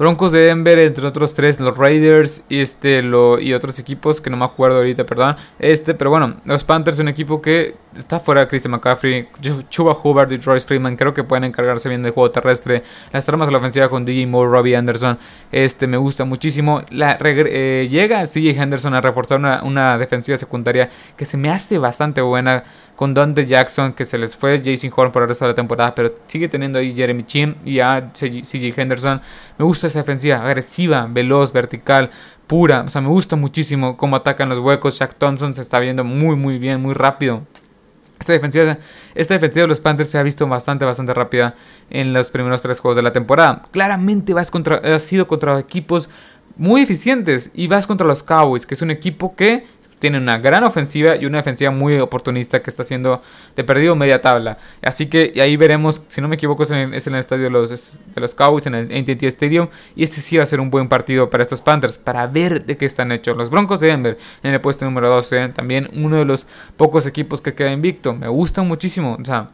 Broncos 0.00 0.32
de 0.32 0.38
Denver, 0.38 0.78
entre 0.78 1.06
otros 1.06 1.34
tres, 1.34 1.60
los 1.60 1.76
Raiders 1.76 2.42
y, 2.48 2.60
este, 2.60 3.02
lo, 3.02 3.38
y 3.38 3.52
otros 3.52 3.78
equipos 3.78 4.22
que 4.22 4.30
no 4.30 4.38
me 4.38 4.46
acuerdo 4.46 4.78
ahorita, 4.78 5.04
perdón. 5.04 5.36
Este, 5.58 5.92
pero 5.92 6.08
bueno, 6.08 6.36
los 6.46 6.64
Panthers 6.64 7.00
un 7.00 7.08
equipo 7.08 7.42
que 7.42 7.76
está 7.94 8.18
fuera 8.18 8.40
de 8.40 8.48
Christian 8.48 8.72
McCaffrey, 8.72 9.28
Chuba 9.68 9.94
Hubbard 10.02 10.32
y 10.32 10.38
Royce 10.38 10.66
Freeman. 10.66 10.96
Creo 10.96 11.12
que 11.12 11.22
pueden 11.22 11.44
encargarse 11.44 11.90
bien 11.90 12.02
del 12.02 12.12
juego 12.12 12.30
terrestre. 12.30 12.82
Las 13.12 13.28
armas 13.28 13.48
a 13.48 13.50
la 13.50 13.58
ofensiva 13.58 13.90
con 13.90 14.06
DJ 14.06 14.26
Moore, 14.26 14.50
Robbie 14.50 14.74
Anderson. 14.74 15.18
Este 15.52 15.86
me 15.86 15.98
gusta 15.98 16.24
muchísimo. 16.24 16.80
La, 16.88 17.18
eh, 17.20 17.86
llega 17.90 18.24
CJ 18.24 18.58
Henderson 18.58 18.94
a 18.94 19.02
reforzar 19.02 19.38
una, 19.38 19.62
una 19.64 19.98
defensiva 19.98 20.38
secundaria 20.38 20.88
que 21.14 21.26
se 21.26 21.36
me 21.36 21.50
hace 21.50 21.76
bastante 21.76 22.22
buena 22.22 22.64
con 23.00 23.14
Dante 23.14 23.46
Jackson, 23.46 23.94
que 23.94 24.04
se 24.04 24.18
les 24.18 24.36
fue 24.36 24.60
Jason 24.62 24.92
Horn 24.94 25.10
por 25.10 25.22
el 25.22 25.28
resto 25.28 25.46
de 25.46 25.52
la 25.52 25.54
temporada, 25.54 25.94
pero 25.94 26.14
sigue 26.26 26.48
teniendo 26.48 26.78
ahí 26.78 26.92
Jeremy 26.92 27.22
Chin 27.22 27.56
y 27.64 27.80
a 27.80 28.10
CJ 28.12 28.78
Henderson. 28.78 29.22
Me 29.56 29.64
gusta 29.64 29.88
esa 29.90 30.00
defensiva 30.00 30.38
agresiva, 30.38 31.06
veloz, 31.10 31.52
vertical, 31.52 32.10
pura. 32.46 32.82
O 32.82 32.88
sea, 32.88 33.00
me 33.00 33.08
gusta 33.08 33.36
muchísimo 33.36 33.96
cómo 33.96 34.16
atacan 34.16 34.48
los 34.48 34.58
huecos. 34.58 34.98
Shaq 34.98 35.14
Thompson 35.14 35.54
se 35.54 35.62
está 35.62 35.78
viendo 35.80 36.04
muy, 36.04 36.36
muy 36.36 36.58
bien, 36.58 36.80
muy 36.80 36.94
rápido. 36.94 37.42
Esta 38.18 38.34
defensiva, 38.34 38.78
esta 39.14 39.34
defensiva 39.34 39.62
de 39.62 39.68
los 39.68 39.80
Panthers 39.80 40.10
se 40.10 40.18
ha 40.18 40.22
visto 40.22 40.46
bastante, 40.46 40.84
bastante 40.84 41.14
rápida 41.14 41.54
en 41.88 42.12
los 42.12 42.30
primeros 42.30 42.60
tres 42.60 42.78
juegos 42.78 42.96
de 42.96 43.02
la 43.02 43.12
temporada. 43.12 43.62
Claramente 43.70 44.34
vas 44.34 44.50
contra, 44.50 44.76
has 44.76 45.02
sido 45.02 45.26
contra 45.26 45.58
equipos 45.58 46.10
muy 46.56 46.82
eficientes 46.82 47.50
y 47.54 47.66
vas 47.66 47.86
contra 47.86 48.06
los 48.06 48.22
Cowboys, 48.22 48.66
que 48.66 48.74
es 48.74 48.82
un 48.82 48.90
equipo 48.90 49.34
que 49.34 49.66
tiene 50.00 50.18
una 50.18 50.38
gran 50.38 50.64
ofensiva 50.64 51.14
y 51.14 51.26
una 51.26 51.38
defensiva 51.38 51.70
muy 51.70 51.98
oportunista 52.00 52.62
que 52.62 52.70
está 52.70 52.82
haciendo 52.82 53.22
de 53.54 53.62
perdido 53.62 53.94
media 53.94 54.20
tabla. 54.20 54.58
Así 54.82 55.06
que 55.06 55.32
ahí 55.40 55.56
veremos, 55.56 56.02
si 56.08 56.20
no 56.20 56.26
me 56.26 56.34
equivoco, 56.34 56.64
es 56.64 56.70
en, 56.70 56.92
el 56.94 57.14
estadio 57.14 57.44
de 57.44 57.50
los, 57.50 58.00
de 58.14 58.20
los 58.20 58.34
Cowboys, 58.34 58.66
en 58.66 58.74
el 58.74 58.86
AT&T 58.86 59.26
Stadium. 59.28 59.68
Y 59.94 60.02
este 60.02 60.20
sí 60.20 60.38
va 60.38 60.42
a 60.42 60.46
ser 60.46 60.58
un 60.58 60.70
buen 60.70 60.88
partido 60.88 61.30
para 61.30 61.42
estos 61.42 61.60
Panthers, 61.60 61.98
para 61.98 62.26
ver 62.26 62.64
de 62.64 62.76
qué 62.76 62.86
están 62.86 63.12
hechos. 63.12 63.36
Los 63.36 63.50
Broncos 63.50 63.78
de 63.80 63.88
Denver 63.88 64.18
en 64.42 64.54
el 64.54 64.60
puesto 64.60 64.84
número 64.84 65.08
12, 65.08 65.50
también 65.50 65.90
uno 65.94 66.16
de 66.16 66.24
los 66.24 66.46
pocos 66.76 67.06
equipos 67.06 67.40
que 67.40 67.54
queda 67.54 67.70
invicto. 67.70 68.14
Me 68.14 68.28
gustan 68.28 68.66
muchísimo, 68.66 69.16
o 69.20 69.24
sea 69.24 69.50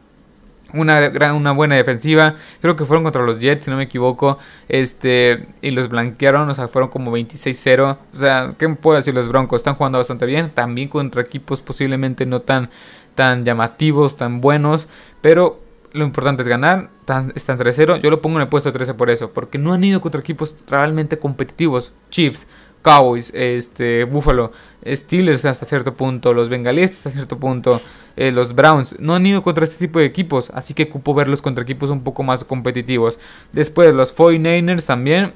una, 0.73 0.99
gran, 1.09 1.35
una 1.35 1.51
buena 1.51 1.75
defensiva. 1.75 2.35
Creo 2.61 2.75
que 2.75 2.85
fueron 2.85 3.03
contra 3.03 3.23
los 3.23 3.39
Jets, 3.39 3.65
si 3.65 3.71
no 3.71 3.77
me 3.77 3.83
equivoco. 3.83 4.37
Este, 4.67 5.47
y 5.61 5.71
los 5.71 5.89
blanquearon, 5.89 6.49
o 6.49 6.53
sea, 6.53 6.67
fueron 6.67 6.89
como 6.89 7.15
26-0. 7.15 7.97
O 8.13 8.17
sea, 8.17 8.55
¿qué 8.57 8.69
puedo 8.69 8.97
decir? 8.97 9.13
Los 9.13 9.27
Broncos 9.27 9.59
están 9.59 9.75
jugando 9.75 9.97
bastante 9.97 10.25
bien. 10.25 10.51
También 10.53 10.89
contra 10.89 11.21
equipos 11.21 11.61
posiblemente 11.61 12.25
no 12.25 12.41
tan, 12.41 12.69
tan 13.15 13.45
llamativos, 13.45 14.17
tan 14.17 14.41
buenos. 14.41 14.87
Pero 15.21 15.59
lo 15.93 16.05
importante 16.05 16.43
es 16.43 16.47
ganar. 16.47 16.89
Están 17.35 17.57
3-0. 17.57 17.99
Yo 18.01 18.09
lo 18.09 18.21
pongo 18.21 18.37
en 18.37 18.43
el 18.43 18.49
puesto 18.49 18.71
13 18.71 18.93
por 18.93 19.09
eso. 19.09 19.31
Porque 19.31 19.57
no 19.57 19.73
han 19.73 19.83
ido 19.83 20.01
contra 20.01 20.19
equipos 20.19 20.55
realmente 20.67 21.17
competitivos. 21.17 21.93
Chiefs, 22.09 22.47
Cowboys, 22.81 23.31
este, 23.35 24.05
Buffalo, 24.05 24.51
Steelers 24.85 25.45
hasta 25.45 25.65
cierto 25.65 25.93
punto, 25.93 26.33
los 26.33 26.49
Bengalíes 26.49 26.91
hasta 26.91 27.11
cierto 27.11 27.37
punto, 27.37 27.81
eh, 28.15 28.31
los 28.31 28.55
Browns. 28.55 28.95
No 28.99 29.15
han 29.15 29.25
ido 29.25 29.43
contra 29.43 29.63
este 29.63 29.77
tipo 29.77 29.99
de 29.99 30.05
equipos, 30.05 30.51
así 30.53 30.73
que 30.73 30.89
cupo 30.89 31.13
verlos 31.13 31.41
contra 31.41 31.63
equipos 31.63 31.89
un 31.89 32.03
poco 32.03 32.23
más 32.23 32.43
competitivos. 32.43 33.19
Después 33.51 33.93
los 33.93 34.15
49ers 34.15 34.85
también 34.85 35.33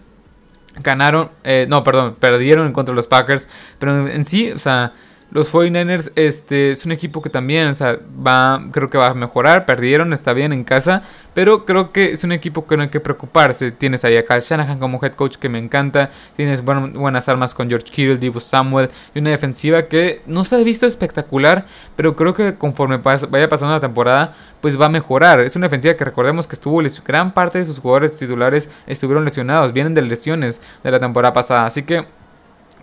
ganaron, 0.81 1.31
eh, 1.43 1.65
no, 1.67 1.83
perdón, 1.83 2.15
perdieron 2.19 2.71
contra 2.71 2.95
los 2.95 3.07
Packers, 3.07 3.47
pero 3.79 4.07
en 4.07 4.23
sí, 4.25 4.51
o 4.51 4.57
sea 4.57 4.93
los 5.31 5.53
49ers 5.53 6.11
este, 6.15 6.71
es 6.73 6.85
un 6.85 6.91
equipo 6.91 7.21
que 7.21 7.29
también, 7.29 7.69
o 7.69 7.73
sea, 7.73 7.97
va, 8.25 8.61
creo 8.71 8.89
que 8.89 8.97
va 8.97 9.07
a 9.07 9.13
mejorar. 9.13 9.65
Perdieron, 9.65 10.11
está 10.11 10.33
bien 10.33 10.51
en 10.51 10.65
casa. 10.65 11.03
Pero 11.33 11.63
creo 11.63 11.93
que 11.93 12.11
es 12.11 12.25
un 12.25 12.33
equipo 12.33 12.67
que 12.67 12.75
no 12.75 12.83
hay 12.83 12.89
que 12.89 12.99
preocuparse. 12.99 13.71
Tienes 13.71 14.03
ahí 14.03 14.17
a 14.17 14.25
Kyle 14.25 14.41
Shanahan 14.41 14.79
como 14.79 14.99
head 15.01 15.13
coach 15.13 15.37
que 15.37 15.47
me 15.47 15.57
encanta. 15.57 16.11
Tienes 16.35 16.61
buenas 16.61 17.29
armas 17.29 17.53
con 17.53 17.69
George 17.69 17.87
Kittle, 17.89 18.17
Divo 18.17 18.41
Samuel. 18.41 18.89
Y 19.15 19.19
una 19.19 19.29
defensiva 19.29 19.83
que 19.83 20.21
no 20.25 20.43
se 20.43 20.55
ha 20.55 20.63
visto 20.63 20.85
espectacular. 20.85 21.65
Pero 21.95 22.17
creo 22.17 22.33
que 22.33 22.55
conforme 22.55 22.97
vaya 22.97 23.47
pasando 23.47 23.73
la 23.73 23.79
temporada, 23.79 24.33
pues 24.59 24.79
va 24.79 24.87
a 24.87 24.89
mejorar. 24.89 25.39
Es 25.39 25.55
una 25.55 25.67
defensiva 25.67 25.93
que 25.93 26.03
recordemos 26.03 26.45
que 26.45 26.55
estuvo 26.55 26.81
gran 27.05 27.33
parte 27.33 27.59
de 27.59 27.65
sus 27.65 27.79
jugadores 27.79 28.17
titulares 28.17 28.69
estuvieron 28.85 29.23
lesionados. 29.23 29.71
Vienen 29.71 29.93
de 29.93 30.01
lesiones 30.01 30.59
de 30.83 30.91
la 30.91 30.99
temporada 30.99 31.31
pasada. 31.31 31.65
Así 31.65 31.83
que 31.83 32.05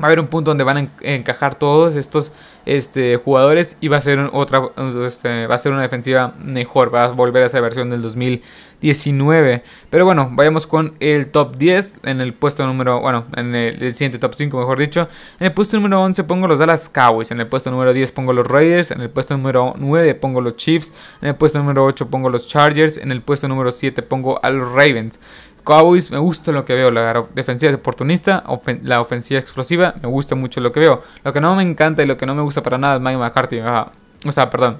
va 0.00 0.04
a 0.04 0.06
haber 0.06 0.20
un 0.20 0.28
punto 0.28 0.50
donde 0.50 0.64
van 0.64 0.76
a 0.78 0.90
encajar 1.02 1.56
todos 1.56 1.96
estos 1.96 2.32
este, 2.66 3.16
jugadores 3.16 3.78
y 3.80 3.88
va 3.88 3.96
a 3.96 4.00
ser 4.00 4.18
otra 4.32 4.62
este, 5.06 5.46
va 5.46 5.54
a 5.54 5.58
ser 5.58 5.72
una 5.72 5.82
defensiva 5.82 6.34
mejor 6.38 6.94
va 6.94 7.04
a 7.04 7.08
volver 7.12 7.42
a 7.42 7.46
esa 7.46 7.60
versión 7.60 7.88
del 7.88 8.02
2019 8.02 9.62
pero 9.88 10.04
bueno 10.04 10.28
vayamos 10.32 10.66
con 10.66 10.94
el 11.00 11.28
top 11.28 11.56
10 11.56 11.94
en 12.02 12.20
el 12.20 12.34
puesto 12.34 12.66
número 12.66 13.00
bueno 13.00 13.24
en 13.36 13.54
el, 13.54 13.94
siguiente 13.94 14.18
top 14.18 14.34
5 14.34 14.58
mejor 14.58 14.78
dicho. 14.78 15.08
En 15.40 15.46
el 15.46 15.52
puesto 15.52 15.76
número 15.76 16.02
11 16.02 16.24
pongo 16.24 16.46
los 16.46 16.58
Dallas 16.58 16.90
Cowboys 16.90 17.30
en 17.30 17.40
el 17.40 17.46
puesto 17.46 17.70
número 17.70 17.94
10 17.94 18.12
pongo 18.12 18.34
los 18.34 18.46
Raiders 18.46 18.90
en 18.90 19.00
el 19.00 19.08
puesto 19.08 19.34
número 19.36 19.74
9 19.78 20.14
pongo 20.16 20.42
los 20.42 20.56
Chiefs 20.56 20.92
en 21.22 21.28
el 21.28 21.36
puesto 21.36 21.58
número 21.58 21.86
8 21.86 22.10
pongo 22.10 22.28
los 22.28 22.48
Chargers 22.48 22.98
en 22.98 23.12
el 23.12 23.22
puesto 23.22 23.48
número 23.48 23.72
7 23.72 24.02
pongo 24.02 24.40
a 24.42 24.50
los 24.50 24.70
Ravens 24.72 25.18
Cowboys, 25.68 26.10
me 26.10 26.16
gusta 26.16 26.50
lo 26.50 26.64
que 26.64 26.74
veo. 26.74 26.90
La 26.90 27.26
defensiva 27.34 27.74
oportunista, 27.74 28.42
la 28.82 29.02
ofensiva 29.02 29.38
explosiva, 29.38 29.94
me 30.02 30.08
gusta 30.08 30.34
mucho 30.34 30.62
lo 30.62 30.72
que 30.72 30.80
veo. 30.80 31.02
Lo 31.22 31.32
que 31.34 31.42
no 31.42 31.54
me 31.54 31.62
encanta 31.62 32.02
y 32.02 32.06
lo 32.06 32.16
que 32.16 32.24
no 32.24 32.34
me 32.34 32.40
gusta 32.40 32.62
para 32.62 32.78
nada 32.78 32.96
es 32.96 33.02
Mike 33.02 33.18
McCarthy. 33.18 33.60
O 33.60 34.32
sea, 34.32 34.48
perdón. 34.48 34.78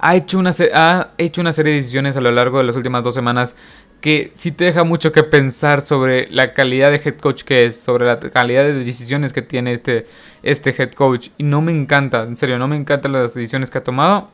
Ha 0.00 0.16
hecho, 0.16 0.38
una, 0.38 0.50
ha 0.74 1.10
hecho 1.18 1.40
una 1.40 1.52
serie 1.52 1.72
de 1.72 1.78
decisiones 1.78 2.16
a 2.16 2.20
lo 2.20 2.32
largo 2.32 2.58
de 2.58 2.64
las 2.64 2.74
últimas 2.74 3.04
dos 3.04 3.14
semanas 3.14 3.54
que 4.00 4.32
sí 4.34 4.50
te 4.50 4.64
deja 4.64 4.82
mucho 4.82 5.12
que 5.12 5.22
pensar 5.22 5.86
sobre 5.86 6.26
la 6.30 6.52
calidad 6.54 6.90
de 6.90 6.96
head 7.04 7.18
coach 7.18 7.42
que 7.42 7.66
es, 7.66 7.78
sobre 7.78 8.06
la 8.06 8.18
calidad 8.18 8.64
de 8.64 8.72
decisiones 8.82 9.32
que 9.32 9.42
tiene 9.42 9.72
este, 9.72 10.06
este 10.42 10.74
head 10.76 10.92
coach. 10.92 11.28
Y 11.38 11.44
no 11.44 11.60
me 11.60 11.70
encanta, 11.70 12.24
en 12.24 12.36
serio, 12.36 12.58
no 12.58 12.66
me 12.66 12.76
encantan 12.76 13.12
las 13.12 13.34
decisiones 13.34 13.70
que 13.70 13.78
ha 13.78 13.84
tomado. 13.84 14.30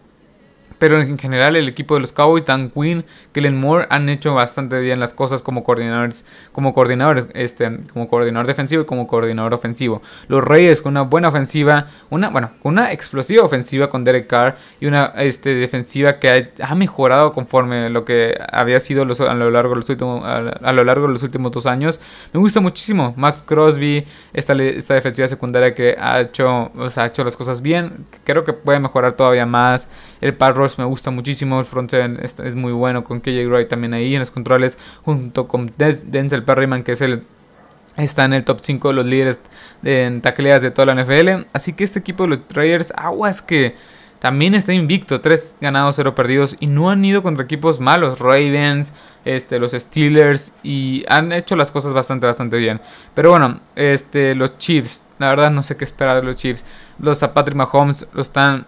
Pero 0.78 1.00
en 1.00 1.18
general 1.18 1.56
el 1.56 1.68
equipo 1.68 1.94
de 1.94 2.00
los 2.00 2.12
Cowboys, 2.12 2.44
Dan 2.44 2.70
Quinn, 2.70 3.04
Kellen 3.32 3.58
Moore 3.58 3.86
han 3.90 4.08
hecho 4.08 4.34
bastante 4.34 4.78
bien 4.80 5.00
las 5.00 5.14
cosas 5.14 5.42
como 5.42 5.64
coordinadores, 5.64 6.24
como 6.52 6.74
coordinadores, 6.74 7.26
este, 7.34 7.78
como 7.92 8.08
coordinador 8.08 8.46
defensivo 8.46 8.82
y 8.82 8.84
como 8.84 9.06
coordinador 9.06 9.54
ofensivo. 9.54 10.02
Los 10.28 10.44
Reyes 10.44 10.82
con 10.82 10.92
una 10.92 11.02
buena 11.02 11.28
ofensiva, 11.28 11.88
una, 12.10 12.28
bueno, 12.30 12.52
con 12.62 12.72
una 12.72 12.92
explosiva 12.92 13.44
ofensiva 13.44 13.88
con 13.88 14.04
Derek 14.04 14.26
Carr 14.26 14.56
y 14.80 14.86
una 14.86 15.12
este, 15.16 15.54
defensiva 15.54 16.18
que 16.18 16.52
ha, 16.60 16.74
mejorado 16.74 17.32
conforme 17.32 17.88
lo 17.88 18.04
que 18.04 18.38
había 18.52 18.80
sido 18.80 19.02
a, 19.02 19.34
lo 19.34 19.50
largo 19.50 19.70
de 19.70 19.76
los 19.76 19.88
últimos, 19.88 20.22
a, 20.24 20.72
lo 20.72 20.84
largo 20.84 21.08
los 21.08 21.22
últimos 21.22 21.52
dos 21.52 21.66
años. 21.66 22.00
Me 22.32 22.40
gusta 22.40 22.60
muchísimo 22.60 23.14
Max 23.16 23.42
Crosby, 23.44 24.06
esta, 24.32 24.52
esta 24.54 24.94
defensiva 24.94 25.28
secundaria 25.28 25.74
que 25.74 25.96
ha 25.98 26.20
hecho, 26.20 26.70
ha 26.96 27.06
hecho 27.06 27.24
las 27.24 27.36
cosas 27.36 27.62
bien. 27.62 28.06
Creo 28.24 28.44
que 28.44 28.52
puede 28.52 28.78
mejorar 28.78 29.14
todavía 29.14 29.46
más. 29.46 29.88
El 30.20 30.34
me 30.78 30.84
gusta 30.84 31.10
muchísimo. 31.10 31.60
El 31.60 31.66
front 31.66 31.92
es, 31.94 32.54
muy 32.54 32.72
bueno 32.72 33.04
con 33.04 33.20
KJ 33.20 33.46
Wright 33.46 33.68
también 33.68 33.94
ahí 33.94 34.14
en 34.14 34.20
los 34.20 34.30
controles. 34.30 34.78
Junto 35.04 35.48
con 35.48 35.72
Denzel 35.76 36.42
Perryman, 36.42 36.82
que 36.82 36.92
es 36.92 37.00
el 37.00 37.24
Está 37.96 38.26
en 38.26 38.34
el 38.34 38.44
top 38.44 38.58
5 38.60 38.88
de 38.88 38.94
los 38.94 39.06
líderes 39.06 39.40
en 39.82 40.20
tacleadas 40.20 40.62
de 40.62 40.70
toda 40.70 40.94
la 40.94 41.02
NFL. 41.02 41.46
Así 41.54 41.72
que 41.72 41.82
este 41.82 41.98
equipo 41.98 42.24
de 42.24 42.28
los 42.30 42.40
Raiders, 42.50 42.92
aguas 42.94 43.40
que 43.40 43.74
también 44.18 44.54
está 44.54 44.74
invicto, 44.74 45.20
3 45.20 45.54
ganados, 45.62 45.96
0 45.96 46.14
perdidos. 46.14 46.56
Y 46.60 46.66
no 46.66 46.90
han 46.90 47.02
ido 47.04 47.22
contra 47.22 47.44
equipos 47.44 47.80
malos. 47.80 48.18
Ravens, 48.18 48.92
este, 49.24 49.58
los 49.58 49.72
Steelers. 49.72 50.52
Y 50.62 51.04
han 51.08 51.32
hecho 51.32 51.56
las 51.56 51.70
cosas 51.70 51.94
bastante, 51.94 52.26
bastante 52.26 52.58
bien. 52.58 52.82
Pero 53.14 53.30
bueno, 53.30 53.60
este, 53.76 54.34
los 54.34 54.58
Chiefs. 54.58 55.02
La 55.18 55.30
verdad 55.30 55.50
no 55.50 55.62
sé 55.62 55.78
qué 55.78 55.84
esperar 55.84 56.16
de 56.16 56.26
los 56.26 56.36
Chiefs. 56.36 56.66
Los 56.98 57.22
a 57.22 57.32
Patrick 57.32 57.56
Mahomes 57.56 58.06
lo 58.12 58.20
están 58.20 58.66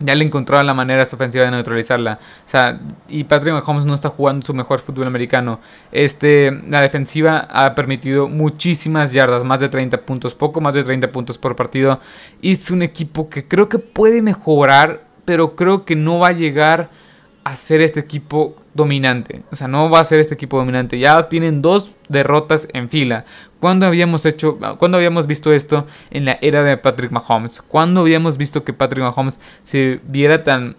ya 0.00 0.14
le 0.14 0.24
encontraron 0.24 0.66
la 0.66 0.74
manera 0.74 1.02
esta 1.02 1.16
ofensiva 1.16 1.44
de 1.44 1.50
neutralizarla. 1.50 2.18
O 2.44 2.48
sea, 2.48 2.78
y 3.08 3.24
Patrick 3.24 3.54
Mahomes 3.54 3.86
no 3.86 3.94
está 3.94 4.10
jugando 4.10 4.44
su 4.44 4.52
mejor 4.52 4.80
fútbol 4.80 5.06
americano. 5.06 5.60
Este, 5.90 6.50
la 6.68 6.80
defensiva 6.80 7.46
ha 7.50 7.74
permitido 7.74 8.28
muchísimas 8.28 9.12
yardas, 9.12 9.44
más 9.44 9.60
de 9.60 9.68
30 9.68 10.02
puntos, 10.02 10.34
poco 10.34 10.60
más 10.60 10.74
de 10.74 10.84
30 10.84 11.10
puntos 11.12 11.38
por 11.38 11.56
partido. 11.56 12.00
Y 12.42 12.52
es 12.52 12.70
un 12.70 12.82
equipo 12.82 13.30
que 13.30 13.46
creo 13.46 13.68
que 13.68 13.78
puede 13.78 14.22
mejorar, 14.22 15.04
pero 15.24 15.56
creo 15.56 15.84
que 15.84 15.96
no 15.96 16.18
va 16.18 16.28
a 16.28 16.32
llegar 16.32 16.90
a 17.46 17.54
ser 17.54 17.80
este 17.80 18.00
equipo 18.00 18.56
dominante. 18.74 19.42
O 19.52 19.54
sea, 19.54 19.68
no 19.68 19.88
va 19.88 20.00
a 20.00 20.04
ser 20.04 20.18
este 20.18 20.34
equipo 20.34 20.56
dominante. 20.56 20.98
Ya 20.98 21.28
tienen 21.28 21.62
dos 21.62 21.94
derrotas 22.08 22.66
en 22.72 22.90
fila. 22.90 23.24
¿Cuándo 23.60 23.86
habíamos 23.86 24.26
hecho, 24.26 24.58
cuando 24.78 24.96
habíamos 24.96 25.28
visto 25.28 25.52
esto 25.52 25.86
en 26.10 26.24
la 26.24 26.38
era 26.42 26.64
de 26.64 26.76
Patrick 26.76 27.12
Mahomes? 27.12 27.62
¿Cuándo 27.62 28.00
habíamos 28.00 28.36
visto 28.36 28.64
que 28.64 28.72
Patrick 28.72 29.04
Mahomes 29.04 29.38
se 29.62 30.00
viera 30.08 30.42
tan 30.42 30.74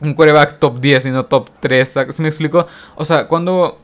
un 0.00 0.14
quarterback 0.14 0.58
top 0.58 0.80
10 0.80 1.06
y 1.06 1.10
no 1.12 1.26
top 1.26 1.48
3? 1.60 1.88
¿Se 2.10 2.22
me 2.22 2.28
explico? 2.28 2.66
O 2.96 3.04
sea, 3.04 3.28
cuando 3.28 3.78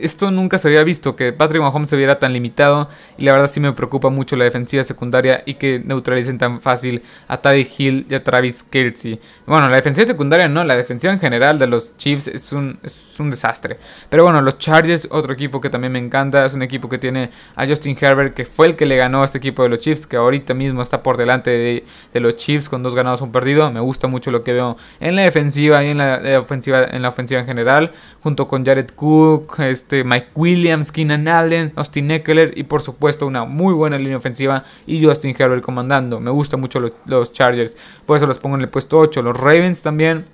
esto 0.00 0.30
nunca 0.30 0.58
se 0.58 0.68
había 0.68 0.84
visto, 0.84 1.16
que 1.16 1.32
Patrick 1.32 1.62
Mahomes 1.62 1.90
se 1.90 1.96
viera 1.96 2.18
tan 2.18 2.32
limitado. 2.32 2.88
Y 3.16 3.24
la 3.24 3.32
verdad 3.32 3.48
sí 3.48 3.60
me 3.60 3.72
preocupa 3.72 4.10
mucho 4.10 4.36
la 4.36 4.44
defensiva 4.44 4.82
secundaria 4.84 5.42
y 5.46 5.54
que 5.54 5.80
neutralicen 5.84 6.38
tan 6.38 6.60
fácil 6.60 7.02
a 7.26 7.40
Tariq 7.40 7.68
Hill 7.78 8.06
y 8.08 8.14
a 8.14 8.22
Travis 8.22 8.62
Kelsey. 8.62 9.20
Bueno, 9.46 9.68
la 9.68 9.76
defensiva 9.76 10.06
secundaria 10.06 10.48
no, 10.48 10.64
la 10.64 10.76
defensiva 10.76 11.12
en 11.12 11.20
general 11.20 11.58
de 11.58 11.66
los 11.66 11.96
Chiefs 11.96 12.28
es 12.28 12.52
un, 12.52 12.78
es 12.82 13.16
un 13.18 13.30
desastre. 13.30 13.78
Pero 14.08 14.24
bueno, 14.24 14.40
los 14.40 14.58
Chargers, 14.58 15.08
otro 15.10 15.32
equipo 15.32 15.60
que 15.60 15.70
también 15.70 15.92
me 15.92 15.98
encanta, 15.98 16.46
es 16.46 16.54
un 16.54 16.62
equipo 16.62 16.88
que 16.88 16.98
tiene 16.98 17.30
a 17.56 17.66
Justin 17.66 17.96
Herbert, 18.00 18.34
que 18.34 18.44
fue 18.44 18.66
el 18.66 18.76
que 18.76 18.86
le 18.86 18.96
ganó 18.96 19.22
a 19.22 19.24
este 19.24 19.38
equipo 19.38 19.62
de 19.62 19.68
los 19.68 19.78
Chiefs, 19.78 20.06
que 20.06 20.16
ahorita 20.16 20.54
mismo 20.54 20.82
está 20.82 21.02
por 21.02 21.16
delante 21.16 21.50
de, 21.50 21.84
los 22.20 22.36
Chiefs 22.36 22.68
con 22.68 22.82
dos 22.82 22.94
ganados, 22.94 23.20
un 23.20 23.32
perdido. 23.32 23.70
Me 23.70 23.80
gusta 23.80 24.08
mucho 24.08 24.30
lo 24.30 24.42
que 24.42 24.52
veo 24.52 24.76
en 25.00 25.16
la 25.16 25.22
defensiva 25.22 25.84
y 25.84 25.90
en 25.90 25.98
la, 25.98 26.38
ofensiva, 26.38 26.84
en 26.84 27.02
la 27.02 27.08
ofensiva 27.08 27.40
en 27.40 27.46
general, 27.46 27.92
junto 28.22 28.48
con 28.48 28.64
Jared 28.64 28.90
Cook 28.94 29.60
este, 29.78 30.02
Mike 30.02 30.30
Williams, 30.34 30.90
Keenan 30.90 31.28
Allen, 31.28 31.72
Austin 31.76 32.10
Eckler 32.10 32.52
y 32.56 32.64
por 32.64 32.82
supuesto 32.82 33.26
una 33.26 33.44
muy 33.44 33.74
buena 33.74 33.96
línea 33.96 34.16
ofensiva 34.16 34.64
y 34.86 35.04
Justin 35.04 35.36
Herbert 35.38 35.62
comandando. 35.62 36.18
Me 36.18 36.30
gustan 36.30 36.60
mucho 36.60 36.80
los, 36.80 37.32
Chargers, 37.32 37.76
por 38.04 38.16
eso 38.16 38.26
los 38.26 38.38
pongo 38.38 38.56
en 38.56 38.62
el 38.62 38.68
puesto 38.68 38.98
8. 38.98 39.22
Los 39.22 39.36
Ravens 39.36 39.82
también 39.82 40.26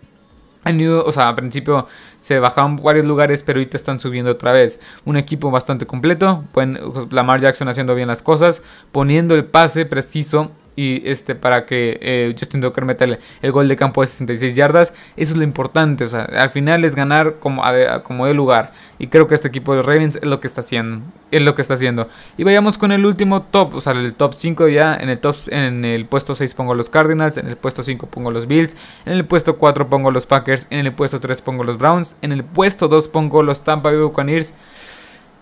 han 0.64 0.80
ido, 0.80 1.04
o 1.04 1.12
sea, 1.12 1.28
al 1.28 1.34
principio 1.34 1.86
se 2.20 2.38
bajaban 2.38 2.76
varios 2.76 3.04
lugares, 3.04 3.42
pero 3.42 3.58
ahorita 3.58 3.76
están 3.76 4.00
subiendo 4.00 4.30
otra 4.30 4.52
vez. 4.52 4.80
Un 5.04 5.18
equipo 5.18 5.50
bastante 5.50 5.86
completo, 5.86 6.44
pueden, 6.52 6.78
Lamar 7.10 7.40
Jackson 7.40 7.68
haciendo 7.68 7.94
bien 7.94 8.08
las 8.08 8.22
cosas, 8.22 8.62
poniendo 8.92 9.34
el 9.34 9.44
pase 9.44 9.84
preciso 9.84 10.52
y 10.76 11.08
este 11.08 11.34
para 11.34 11.66
que 11.66 11.98
eh, 12.00 12.34
Justin 12.38 12.60
Tucker 12.60 12.84
meta 12.84 13.04
el, 13.04 13.52
gol 13.52 13.68
de 13.68 13.76
campo 13.76 14.00
de 14.00 14.08
66 14.08 14.56
yardas. 14.56 14.94
Eso 15.16 15.32
es 15.32 15.36
lo 15.36 15.44
importante. 15.44 16.04
O 16.04 16.08
sea, 16.08 16.22
al 16.22 16.50
final 16.50 16.84
es 16.84 16.94
ganar 16.94 17.36
como, 17.40 17.62
como 18.02 18.26
de 18.26 18.34
lugar. 18.34 18.72
Y 18.98 19.08
creo 19.08 19.26
que 19.26 19.34
este 19.34 19.48
equipo 19.48 19.74
de 19.74 19.82
Ravens 19.82 20.16
es 20.16 20.24
lo 20.24 20.40
que 20.40 20.46
está 20.46 20.62
haciendo. 20.62 21.04
Es 21.30 21.42
lo 21.42 21.54
que 21.54 21.62
está 21.62 21.74
haciendo. 21.74 22.08
Y 22.36 22.44
vayamos 22.44 22.78
con 22.78 22.92
el 22.92 23.06
último 23.06 23.42
top. 23.42 23.74
O 23.74 23.80
sea, 23.80 23.92
el 23.92 24.14
top 24.14 24.34
5 24.36 24.68
ya. 24.68 24.96
En 24.96 25.08
el 25.10 25.18
top 25.18 25.36
en 25.48 25.84
el 25.84 26.06
puesto 26.06 26.34
6 26.34 26.54
pongo 26.54 26.74
los 26.74 26.90
Cardinals. 26.90 27.36
En 27.36 27.48
el 27.48 27.56
puesto 27.56 27.82
5 27.82 28.06
pongo 28.06 28.30
los 28.30 28.46
Bills. 28.46 28.74
En 29.06 29.12
el 29.12 29.24
puesto 29.24 29.56
4 29.56 29.88
pongo 29.88 30.10
los 30.10 30.26
Packers. 30.26 30.66
En 30.70 30.86
el 30.86 30.92
puesto 30.92 31.20
3 31.20 31.42
pongo 31.42 31.64
los 31.64 31.78
Browns. 31.78 32.16
En 32.22 32.32
el 32.32 32.44
puesto 32.44 32.88
2 32.88 33.08
pongo 33.08 33.42
los 33.42 33.62
Tampa 33.62 33.90
Bay 33.90 34.00
Buccaneers. 34.00 34.54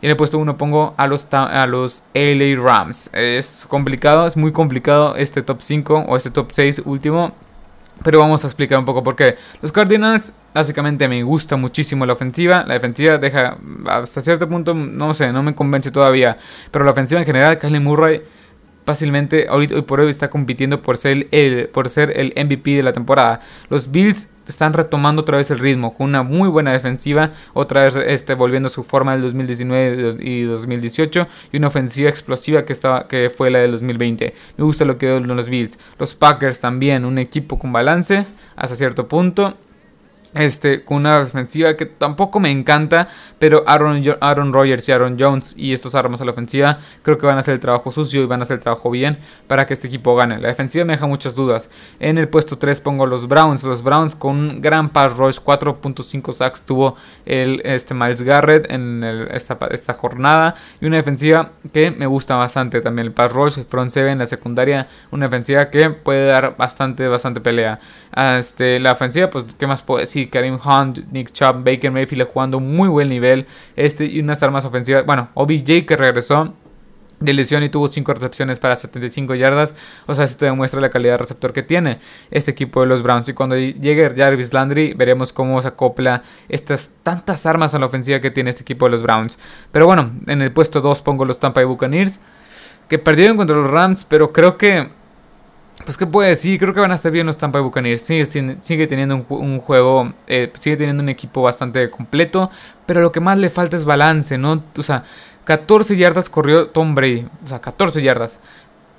Y 0.03 0.07
en 0.07 0.11
el 0.11 0.17
puesto 0.17 0.37
1 0.39 0.59
pongo 0.59 0.95
a 0.97 1.07
los, 1.07 1.29
a 1.31 1.65
los 1.67 2.03
LA 2.13 2.61
Rams. 2.61 3.09
Es 3.13 3.65
complicado, 3.69 4.27
es 4.27 4.37
muy 4.37 4.51
complicado 4.51 5.15
este 5.15 5.43
top 5.43 5.63
5 5.63 6.07
o 6.09 6.17
este 6.17 6.31
top 6.31 6.49
6 6.51 6.83
último. 6.85 7.33
Pero 8.03 8.19
vamos 8.19 8.43
a 8.43 8.49
explicar 8.49 8.81
un 8.81 8.85
poco 8.85 9.05
por 9.05 9.15
qué. 9.15 9.37
Los 9.61 9.71
Cardinals, 9.71 10.35
básicamente 10.53 11.07
me 11.07 11.23
gusta 11.23 11.57
muchísimo 11.57 12.05
la 12.05 12.15
ofensiva. 12.15 12.65
La 12.67 12.75
defensiva 12.75 13.17
deja, 13.19 13.57
hasta 13.87 14.21
cierto 14.21 14.49
punto, 14.49 14.75
no 14.75 15.15
sé, 15.15 15.33
no 15.33 15.41
me 15.45 15.55
convence 15.55 15.93
todavía. 15.93 16.37
Pero 16.73 16.85
la 16.85 16.91
ofensiva 16.91 17.21
en 17.21 17.27
general, 17.27 17.59
Kylie 17.59 17.79
Murray 17.79 18.23
fácilmente 18.85 19.47
ahorita 19.49 19.75
hoy 19.75 19.83
por 19.83 20.01
hoy 20.01 20.11
está 20.11 20.29
compitiendo 20.29 20.83
por 20.83 20.97
ser 20.97 21.29
el, 21.31 21.69
por 21.69 21.89
ser 21.89 22.19
el 22.19 22.33
MVP 22.37 22.77
de 22.77 22.83
la 22.83 22.93
temporada. 22.93 23.41
Los 23.69 23.91
Bills 23.91 24.29
están 24.49 24.73
retomando 24.73 25.23
otra 25.23 25.39
vez 25.39 25.51
el 25.51 25.59
ritmo 25.59 25.95
con 25.95 26.09
una 26.09 26.23
muy 26.23 26.49
buena 26.49 26.73
defensiva, 26.73 27.33
otra 27.55 27.85
vez 27.85 27.97
este, 27.97 28.35
volviendo 28.35 28.69
a 28.69 28.71
su 28.71 28.83
forma 28.83 29.13
del 29.13 29.23
2019 29.23 30.17
y 30.21 30.43
2018 30.43 31.29
y 31.53 31.57
una 31.59 31.69
ofensiva 31.69 32.09
explosiva 32.09 32.65
que, 32.65 32.73
estaba, 32.73 33.09
que 33.09 33.31
fue 33.31 33.51
la 33.51 33.61
del 33.61 33.73
2020. 33.73 34.35
Me 34.57 34.65
gusta 34.65 34.85
lo 34.85 34.99
que 34.99 35.07
veo 35.07 35.17
en 35.19 35.29
los 35.29 35.49
Bills. 35.49 35.79
Los 35.99 36.15
Packers 36.15 36.61
también, 36.61 37.05
un 37.05 37.19
equipo 37.19 37.59
con 37.59 37.73
balance 37.73 38.27
hasta 38.57 38.77
cierto 38.77 39.09
punto 39.09 39.57
este, 40.35 40.85
con 40.85 40.99
una 40.99 41.21
defensiva 41.21 41.77
que 41.77 41.87
tampoco 41.87 42.41
me 42.41 42.51
encanta, 42.51 43.09
pero 43.39 43.65
Aaron, 43.67 44.03
Aaron 44.21 44.53
Rodgers 44.53 44.89
y 44.89 44.93
Aaron 44.93 45.17
Jones 45.19 45.55
y 45.57 45.73
estos 45.73 45.95
armas 45.95 46.21
a 46.21 46.25
la 46.25 46.33
ofensiva 46.33 46.79
creo 47.03 47.19
que 47.19 47.27
van 47.27 47.37
a 47.37 47.41
hacer 47.41 47.55
el 47.55 47.61
trabajo 47.61 47.91
sucio 47.91 48.23
y 48.23 48.27
van 48.27 48.41
a 48.41 48.43
hacer 48.45 48.55
el 48.55 48.61
trabajo 48.61 48.91
bien 48.91 49.19
para 49.47 49.67
que 49.67 49.75
este 49.75 49.89
equipo 49.89 50.15
gane. 50.17 50.39
La 50.39 50.49
defensiva 50.49 50.85
me 50.85 50.95
deja 50.95 51.07
muchas 51.07 51.35
dudas. 51.35 51.69
En 52.01 52.19
el 52.19 52.29
puesto 52.29 52.59
3 52.59 52.81
pongo 52.81 53.07
los 53.07 53.29
Browns. 53.29 53.65
Los 53.65 53.83
Browns 53.83 54.15
con 54.15 54.37
un 54.37 54.61
gran 54.61 54.91
pass 54.91 55.17
rush, 55.17 55.39
4.5 55.39 56.33
sacks 56.33 56.63
tuvo 56.63 56.97
el, 57.27 57.61
este 57.65 57.95
Miles 57.95 58.23
Garrett 58.23 58.71
en 58.71 59.05
esta, 59.31 59.59
esta, 59.71 59.93
jornada 59.95 60.55
y 60.81 60.87
una 60.87 60.97
defensiva 60.97 61.53
que 61.73 61.91
me 61.91 62.07
gusta 62.07 62.37
bastante 62.37 62.81
también. 62.81 63.09
El 63.09 63.13
pass 63.13 63.33
rush, 63.33 63.59
front 63.69 63.91
7 63.91 64.11
en 64.11 64.19
la 64.19 64.27
secundaria, 64.27 64.89
una 65.11 65.27
defensiva 65.27 65.69
que 65.69 65.91
puede 65.91 66.27
dar 66.27 66.57
bastante, 66.57 67.09
bastante 67.09 67.41
pelea. 67.41 67.81
Este, 68.39 68.81
la 68.81 68.93
ofensiva, 68.93 69.31
pues, 69.31 69.45
¿qué 69.59 69.67
más 69.67 69.83
puedo 69.83 70.01
decir? 70.01 70.22
Karim 70.31 70.59
Hunt, 70.65 71.01
Nick 71.11 71.33
Chubb, 71.33 71.65
Baker 71.65 71.91
Mayfield 71.91 72.29
jugando 72.29 72.61
muy 72.61 72.89
buen 72.89 73.09
nivel. 73.09 73.47
Este 73.77 74.05
y 74.07 74.21
unas 74.21 74.43
armas 74.43 74.65
ofensivas. 74.65 75.05
Bueno, 75.07 75.31
OBJ 75.35 75.87
que 75.87 75.97
regresó 75.97 76.55
de 77.25 77.33
lesión 77.33 77.63
y 77.63 77.69
tuvo 77.69 77.89
5 77.89 78.15
recepciones 78.15 78.59
para 78.59 78.77
75 78.77 79.35
yardas. 79.35 79.75
O 80.07 80.15
sea, 80.15 80.25
esto 80.25 80.45
demuestra 80.45 80.81
la 80.81 80.91
calidad 80.91 81.15
de 81.15 81.19
receptor 81.19 81.53
que 81.53 81.63
tiene 81.63 81.99
este 82.31 82.51
equipo 82.51 82.81
de 82.81 82.87
los 82.87 83.03
Browns. 83.03 83.29
Y 83.29 83.33
cuando 83.33 83.57
llegue 83.57 84.13
Jarvis 84.17 84.53
Landry, 84.53 84.95
veremos 84.95 85.33
cómo 85.33 85.61
se 85.63 85.69
acopla 85.69 86.23
estas 86.49 86.91
tantas 87.03 87.47
armas 87.47 87.75
a 87.75 87.79
la 87.79 87.87
ofensiva 87.87 88.21
que 88.21 88.31
tiene 88.31 88.51
este 88.51 88.63
equipo 88.63 88.87
de 88.87 88.91
los 88.91 89.03
Browns. 89.03 89.39
Pero 89.71 89.87
bueno, 89.87 90.13
en 90.27 90.43
el 90.43 90.53
puesto 90.53 90.81
2 90.81 91.03
pongo 91.03 91.25
los 91.25 91.39
Tampa 91.39 91.61
Bay 91.61 91.67
Buccaneers, 91.67 92.21
que 92.89 92.99
perdieron 92.99 93.37
contra 93.37 93.57
los 93.57 93.71
Rams, 93.71 94.05
pero 94.05 94.33
creo 94.33 94.59
que 94.59 94.89
pues 95.85 95.97
qué 95.97 96.07
puede 96.07 96.31
decir, 96.31 96.59
creo 96.59 96.75
que 96.75 96.81
van 96.81 96.93
a 96.93 96.95
estar 96.95 97.13
bien 97.13 97.27
los 97.27 97.39
Tampa 97.39 97.59
Bay 97.59 97.65
Buccaneers. 97.65 98.03
Sigue, 98.03 98.87
teniendo 98.87 99.25
un, 99.29 99.59
juego, 99.59 100.13
eh, 100.27 100.51
sigue 100.55 100.77
teniendo 100.77 101.03
un 101.03 101.09
equipo 101.09 101.43
bastante 101.43 101.91
completo, 101.91 102.51
pero 102.87 103.01
lo 103.01 103.13
que 103.13 103.21
más 103.21 103.39
le 103.39 103.51
falta 103.51 103.77
es 103.77 103.85
balance, 103.85 104.39
¿no? 104.39 104.63
O 104.77 104.83
sea, 104.83 105.05
14 105.45 105.97
yardas 105.97 106.29
corrió 106.29 106.69
Tom 106.69 106.95
Brady, 106.95 107.27
o 107.45 107.47
sea, 107.47 107.61
14 107.61 108.03
yardas. 108.03 108.41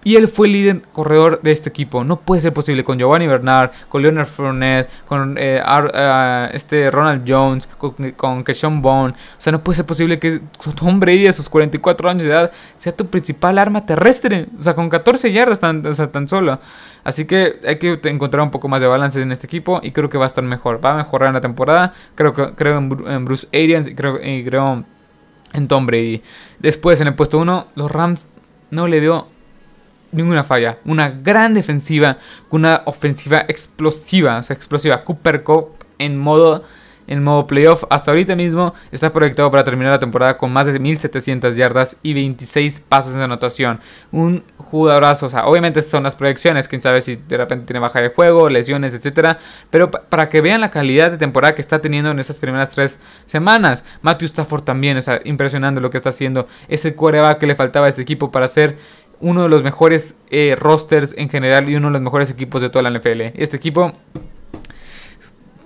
Y 0.04 0.16
él 0.16 0.28
fue 0.28 0.48
el 0.48 0.54
líder 0.54 0.82
corredor 0.92 1.42
de 1.42 1.52
este 1.52 1.70
equipo. 1.70 2.04
No 2.04 2.20
puede 2.20 2.42
ser 2.42 2.54
posible 2.54 2.84
con 2.84 2.98
Giovanni 2.98 3.28
Bernard, 3.28 3.72
con 3.89 4.02
Leonard 4.02 4.28
Fournette, 4.28 4.89
con 5.06 5.38
eh, 5.38 5.62
eh, 5.94 6.50
este 6.54 6.92
Ronald 6.92 7.24
Jones, 7.28 7.68
con, 7.78 7.94
con 8.12 8.44
Keshawn 8.44 8.82
Bone. 8.82 9.13
O 9.13 9.42
sea, 9.42 9.52
no 9.52 9.63
puede 9.63 9.78
ser 9.78 9.86
posible 9.86 10.20
que 10.20 10.42
Tom 10.76 11.00
Brady 11.00 11.28
a 11.28 11.34
sus 11.34 11.50
44 11.50 12.10
años 12.10 12.24
de 12.24 12.30
edad 12.30 12.52
sea 12.78 12.96
tu 12.96 13.08
principal 13.08 13.58
arma 13.58 13.86
terrestre. 13.86 14.48
O 14.58 14.62
sea, 14.62 14.76
con 14.76 14.89
14 14.89 15.32
yardas 15.32 15.60
tan, 15.60 15.84
tan 15.84 16.28
solo. 16.28 16.60
Así 17.04 17.26
que 17.26 17.60
hay 17.66 17.80
que 17.80 18.00
encontrar 18.06 18.44
un 18.44 18.52
poco 18.52 18.68
más 18.68 18.82
de 18.82 18.88
balance 18.88 19.22
en 19.22 19.32
este 19.32 19.46
equipo 19.46 19.80
y 19.84 19.92
creo 19.92 20.10
que 20.10 20.18
va 20.18 20.26
a 20.26 20.28
estar 20.28 20.44
mejor. 20.44 20.84
Va 20.84 20.94
a 20.94 20.98
mejorar 20.98 21.28
en 21.28 21.34
la 21.34 21.42
temporada. 21.42 21.94
Creo, 22.16 22.34
que, 22.34 22.54
creo 22.54 22.78
en, 22.78 23.26
Bruce 23.26 23.48
Arians 23.54 23.88
y 23.88 23.96
creo, 23.96 24.20
y 24.24 24.44
creo 24.44 24.84
en 25.54 25.68
Tom 25.68 25.86
Brady. 25.86 26.22
Después 26.60 27.00
en 27.02 27.08
el 27.08 27.16
puesto 27.16 27.38
1, 27.38 27.68
los 27.76 27.92
Rams 27.92 28.30
no 28.72 28.88
le 28.88 29.00
veo 29.00 29.28
ninguna 30.13 30.43
falla. 30.43 30.80
Una 30.86 31.10
gran 31.10 31.54
defensiva 31.54 32.17
con 32.49 32.62
una 32.62 32.84
ofensiva 32.86 33.45
explosiva. 33.47 34.38
O 34.38 34.43
sea, 34.43 34.56
explosiva. 34.56 35.04
Cooper 35.04 35.43
Cup 35.43 35.69
en 35.97 36.17
modo 36.17 36.63
en 37.08 37.23
modo 37.23 37.47
playoff. 37.47 37.84
Hasta 37.89 38.12
ahorita 38.12 38.36
mismo 38.36 38.73
está 38.91 39.12
proyectado 39.12 39.49
para 39.52 39.63
terminar 39.63 39.91
la 39.91 39.99
temporada 39.99 40.38
con 40.38 40.52
más 40.52 40.67
de 40.67 40.80
1700 40.80 41.56
yardas 41.56 41.97
y 42.04 42.13
26 42.13 42.82
pases 42.88 43.13
de 43.13 43.23
anotación. 43.23 43.80
Un 44.12 44.43
jugadorazo, 44.58 45.28
o 45.28 45.30
sea, 45.30 45.47
obviamente 45.47 45.82
son 45.82 46.04
las 46.04 46.15
proyecciones, 46.15 46.67
quién 46.67 46.82
sabe 46.82 47.02
si 47.02 47.15
de 47.15 47.38
repente 47.38 47.65
tiene 47.65 47.80
baja 47.80 48.02
de 48.02 48.10
juego, 48.10 48.49
lesiones, 48.49 48.93
etcétera, 48.93 49.38
pero 49.69 49.91
para 49.91 50.30
que 50.30 50.41
vean 50.41 50.62
la 50.62 50.71
calidad 50.71 51.12
de 51.12 51.17
temporada 51.17 51.54
que 51.56 51.62
está 51.62 51.80
teniendo 51.80 52.12
en 52.12 52.19
estas 52.19 52.38
primeras 52.38 52.69
tres 52.71 52.99
semanas. 53.26 53.84
Matthew 54.02 54.28
Stafford 54.28 54.63
también, 54.63 54.97
o 54.97 55.02
sea, 55.02 55.21
impresionante 55.26 55.82
lo 55.82 55.89
que 55.89 55.97
está 55.97 56.10
haciendo. 56.10 56.47
Ese 56.67 56.95
coreback 56.95 57.39
que 57.39 57.47
le 57.47 57.56
faltaba 57.56 57.86
a 57.86 57.89
este 57.89 58.02
equipo 58.02 58.32
para 58.32 58.47
ser 58.47 58.78
uno 59.24 59.44
de 59.44 59.50
los 59.50 59.64
mejores 59.64 60.16
eh, 60.30 60.56
rosters 60.60 61.16
en 61.18 61.30
general 61.30 61.70
y 61.70 61.76
uno 61.76 61.88
de 61.88 61.94
los 61.94 62.02
mejores 62.02 62.30
equipos 62.30 62.62
de 62.62 62.70
toda 62.70 62.90
la 62.90 63.00
NFL. 63.00 63.22
Este 63.36 63.58
equipo 63.58 63.94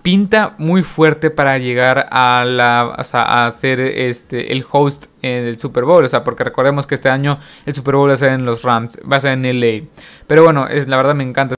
pinta 0.03 0.55
muy 0.57 0.83
fuerte 0.83 1.31
para 1.31 1.57
llegar 1.57 2.07
a 2.11 2.45
la 2.45 2.83
a 2.83 3.51
ser 3.51 3.81
este 3.81 4.53
el 4.53 4.63
host 4.71 5.07
del 5.21 5.59
Super 5.59 5.83
Bowl, 5.83 6.05
o 6.05 6.07
sea, 6.07 6.23
porque 6.23 6.45
recordemos 6.45 6.87
que 6.87 6.95
este 6.95 7.09
año 7.09 7.39
el 7.65 7.75
Super 7.75 7.95
Bowl 7.95 8.07
va 8.07 8.13
a 8.13 8.15
ser 8.15 8.31
en 8.31 8.45
los 8.45 8.63
Rams, 8.63 8.99
va 9.11 9.17
a 9.17 9.19
ser 9.19 9.33
en 9.33 9.59
LA. 9.59 9.85
Pero 10.25 10.45
bueno, 10.45 10.65
es 10.67 10.87
la 10.87 10.95
verdad 10.95 11.13
me 11.13 11.25
encanta 11.25 11.56